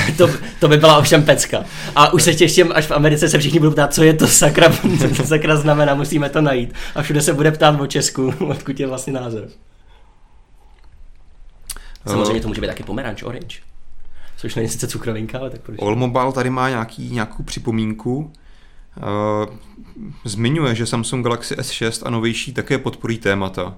[0.16, 0.28] to,
[0.60, 1.64] to by byla ovšem pecka.
[1.96, 4.72] A už se těším, až v Americe se všichni budou ptát, co je to sakra,
[5.16, 6.74] co sakra znamená, musíme to najít.
[6.94, 9.52] A všude se bude ptát o Česku, odkud je vlastně název.
[12.06, 13.56] Samozřejmě to může být taky pomeranč, orange.
[14.36, 15.78] Což není sice cukrovinka, ale tak proč?
[15.82, 18.32] Allmobile tady má nějaký, nějakou připomínku.
[18.96, 19.56] Uh,
[20.24, 23.74] zmiňuje, že Samsung Galaxy S6 a novější také podporí témata.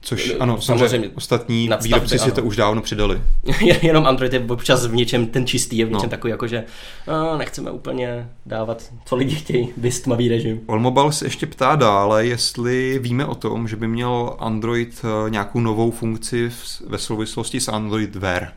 [0.00, 2.34] Což Eh, ano, samozřejmě samozřejmě ostatní nadstavby, výrobci si ano.
[2.34, 3.20] to už dávno přidali.
[3.82, 6.10] Jenom Android je občas v něčem ten čistý, je v něčem No.
[6.10, 6.64] takový, jako že
[7.08, 10.60] no, nechceme úplně dávat, co lidi chtějí, vys tmavý režim.
[10.68, 15.60] Allmobile se ještě ptá dále, jestli víme o tom, že by měl Android eh, nějakou
[15.60, 16.50] novou funkci
[16.86, 18.48] ve souvislosti s Android Wear.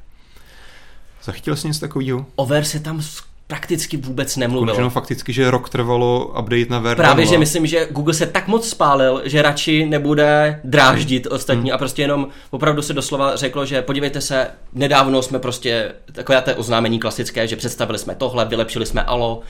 [1.23, 2.25] Zachytil jsi něco takového?
[2.35, 3.01] O Wear se tam
[3.47, 4.65] prakticky vůbec nemluvilo.
[4.65, 7.29] Konečeno fakticky, že rok trvalo update na Wear Právě, 2.0.
[7.29, 11.75] že myslím, že Google se tak moc spálil, že radši nebude dráždit ostatní Hmm.
[11.75, 16.55] a prostě jenom opravdu se doslova řeklo, že podívejte se, nedávno jsme prostě, takové to
[16.55, 19.41] oznámení klasické, že představili jsme tohle, vylepšili jsme Alo,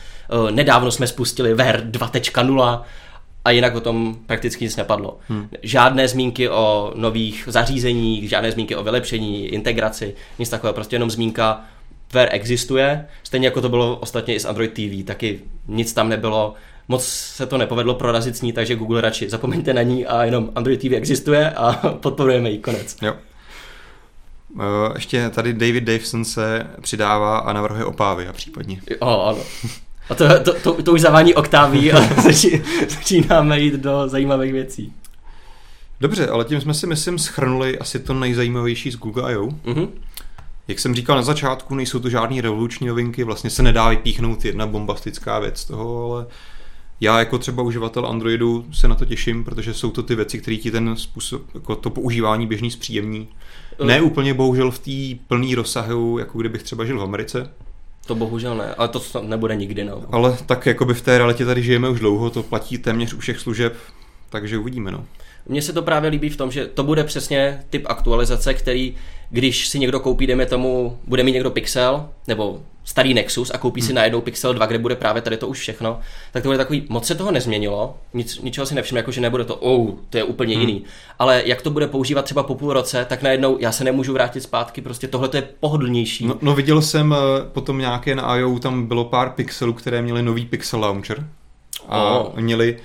[0.48, 2.82] eh, nedávno jsme spustili Wear 2.0
[3.46, 5.18] a jinak o tom prakticky nic nepadlo.
[5.30, 5.50] Hmm.
[5.64, 11.62] Žádné zmínky o nových zařízeních, žádné zmínky o vylepšení, integraci, nic takového, prostě jenom zmínka
[12.14, 16.54] Wear existuje, stejně jako to bylo ostatně i s Android TV, taky nic tam nebylo,
[16.88, 20.50] moc se to nepovedlo prorazit s ní, takže Google radši zapomeňte na ní a jenom
[20.56, 22.98] Android TV existuje a podporujeme ji, konec.
[23.02, 23.14] Jo.
[24.60, 28.82] Eh, Ještě tady David Davison se přidává a navrhuje opávy a případně.
[29.00, 29.40] O, ano.
[30.10, 34.94] A to, to, to, to už zavání oktáví a začí, začínáme jít do zajímavých věcí.
[36.02, 39.46] Dobře, ale tím jsme si, myslím, schrnuli asi to nejzajímavější z Google I.O.
[39.66, 39.88] Mhm.
[40.68, 44.68] Jak jsem říkal na začátku, nejsou to žádné revoluční novinky, vlastně se nedá vypíchnout jedna
[44.68, 46.26] bombastická věc z toho, ale
[47.02, 50.58] já jako třeba uživatel Androidu se na to těším, protože jsou to ty věci, které
[50.58, 53.28] ti ten způsob, jako to používání běžný zpříjemní.
[53.84, 57.50] Ne úplně bohužel v té plný rozsahu, jako kdybych třeba žil v Americe,
[58.08, 60.04] To bohužel ne, ale to nebude nikdy, no.
[60.12, 63.20] ale tak jako by v té realitě tady žijeme už dlouho, to platí téměř u
[63.20, 63.78] všech služeb,
[64.30, 65.06] takže uvidíme, no.
[65.48, 68.96] Mně se to právě líbí v tom, že to bude přesně typ aktualizace, který,
[69.30, 73.82] když si někdo koupí, dejme tomu, bude mít někdo Pixel, nebo starý Nexus a koupí
[73.82, 76.00] si najednou Pixel 2, kde bude právě tady to už všechno,
[76.32, 79.46] tak to bude takový, moc se toho nezměnilo, nic, ničeho si nevšiml, jako že nebude
[79.46, 80.62] to, oh, to je úplně Hmm.
[80.68, 80.84] jiný.
[81.20, 84.42] Ale jak to bude používat třeba po půl roce, tak najednou já se nemůžu vrátit
[84.42, 86.28] zpátky, prostě tohle to je pohodlnější.
[86.28, 87.18] No, no viděl jsem eh,
[87.52, 91.28] potom nějaké na IO, tam bylo pár pixelů, které měly nový pixel launcher
[91.88, 92.40] a Oh.
[92.40, 92.78] měli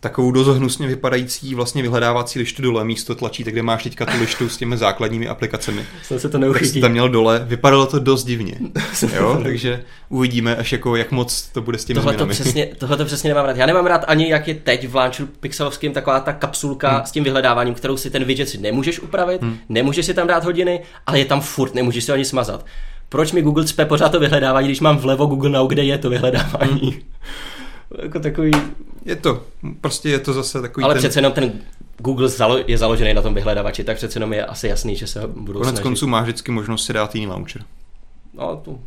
[0.00, 4.48] takovou dost hnusně vypadající vlastně vyhledávací lištu dole místo tlačítek, kde máš teďka tu lištu
[4.48, 5.84] s těmi základními aplikacemi.
[6.02, 6.72] Jsem se to Tak neuchytí.
[6.72, 8.54] jsi tam měl dole, vypadalo to dost divně.
[9.14, 12.34] Jo, takže uvidíme až jako jak moc to bude s těmi Tohle to změnami.
[12.34, 13.56] přesně, tohle to přesně nemám rád.
[13.56, 17.06] Já nemám rád ani jak je teď v launcheru pixelovským taková ta kapsulka hmm.
[17.06, 19.58] s tím vyhledáváním, kterou si ten widget si nemůžeš upravit, hmm.
[19.68, 22.66] nemůžeš si tam dát hodiny, ale je tam furt, nemůžeš si ho ani smazat.
[23.08, 26.10] Proč mi Google cpe pořád to vyhledávání, když mám vlevo Google Now, kde je to
[26.10, 26.80] vyhledávání?
[26.80, 26.92] Hmm.
[28.02, 28.50] jako takový,
[29.04, 29.44] Je to,
[29.80, 30.98] prostě je to zase takový ale ten...
[31.00, 31.52] přece jenom ten
[31.98, 35.26] Google zalo, je založený na tom vyhledávači, tak přece jenom je asi jasný, že se
[35.26, 35.82] budou Konec snažit.
[35.82, 37.62] konců máš vždycky možnost si dát jiný launcher.
[38.34, 38.78] No, to,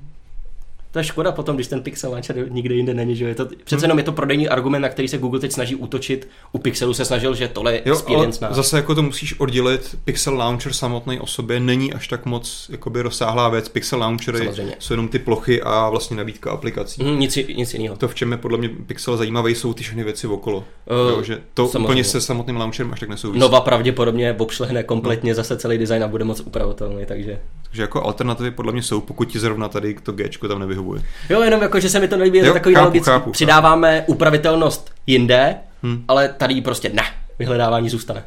[0.92, 3.86] to je škoda potom, když ten Pixel Launcher nikde jinde není, že je to, přece
[3.86, 6.28] jenom je to prodejní argument, na který se Google teď snaží útočit.
[6.52, 8.54] U Pixelu se snažil, že tohle je Jo, ale experience na...
[8.54, 9.96] zase jako to musíš oddělit.
[10.06, 13.70] Pixel Launcher samotný o sobě není až tak moc jakoby rozsáhlá věc.
[13.70, 14.76] Pixel Samozřejmě.
[14.80, 17.04] jsou jenom ty plochy a vlastně nabídka aplikací.
[17.04, 17.96] Mhm, nic, nic jiného.
[17.96, 20.58] To, v čem je podle mě Pixel zajímavý, jsou ty všechny věci okolo.
[20.58, 21.86] Uh, jo, že to samozřejmě.
[21.86, 23.40] úplně se samotným launcherem až tak nesouvisí.
[23.40, 27.40] Nova pravděpodobně obšlehne kompletně zase celý design a bude moc upravitelný, takže...
[27.72, 31.02] Takže jako alternativy podle mě jsou, pokud ti zrovna tady to G tam nevyhovuje.
[31.30, 33.06] Jo, jenom jako, že se mi to nelíbí, je to takový chápu, logický.
[33.12, 36.04] chápu, Přidáváme upravitelnost jinde, Hm.
[36.08, 37.04] ale tady prostě ne,
[37.40, 38.24] vyhledávání zůstane.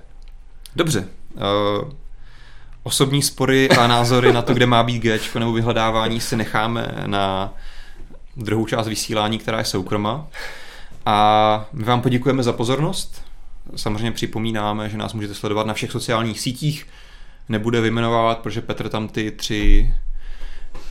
[0.77, 1.09] Dobře.
[1.35, 1.91] Uh,
[2.83, 7.55] osobní spory a názory na to, kde má být G nebo vyhledávání, si necháme na
[8.37, 10.27] druhou část vysílání, která je soukromá.
[11.07, 13.23] A my vám poděkujeme za pozornost.
[13.77, 16.87] Samozřejmě připomínáme, že nás můžete sledovat na všech sociálních sítích.
[17.49, 19.95] Nebude vyjmenovávat, protože Petr tam ty tři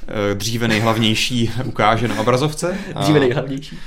[0.08, 2.78] eh, dříve nejhlavnější ukáže na obrazovce.
[3.00, 3.80] Dříve nejhlavnější.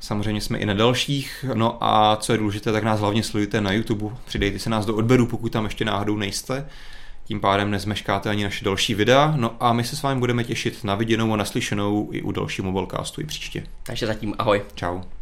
[0.00, 1.44] Samozřejmě jsme i na dalších.
[1.54, 4.16] No a co je důležité, tak nás hlavně sledujte na YouTube.
[4.24, 6.66] Přidejte se nás do odběru, pokud tam ještě náhodou nejste.
[7.24, 9.34] Tím pádem nezmeškáte ani naše další videa.
[9.36, 12.70] No a my se s vámi budeme těšit na viděnou a naslyšenou i u dalšího
[12.70, 13.66] mobilecastu i příště.
[13.82, 14.62] Takže zatím ahoj.
[14.76, 15.21] Ciao.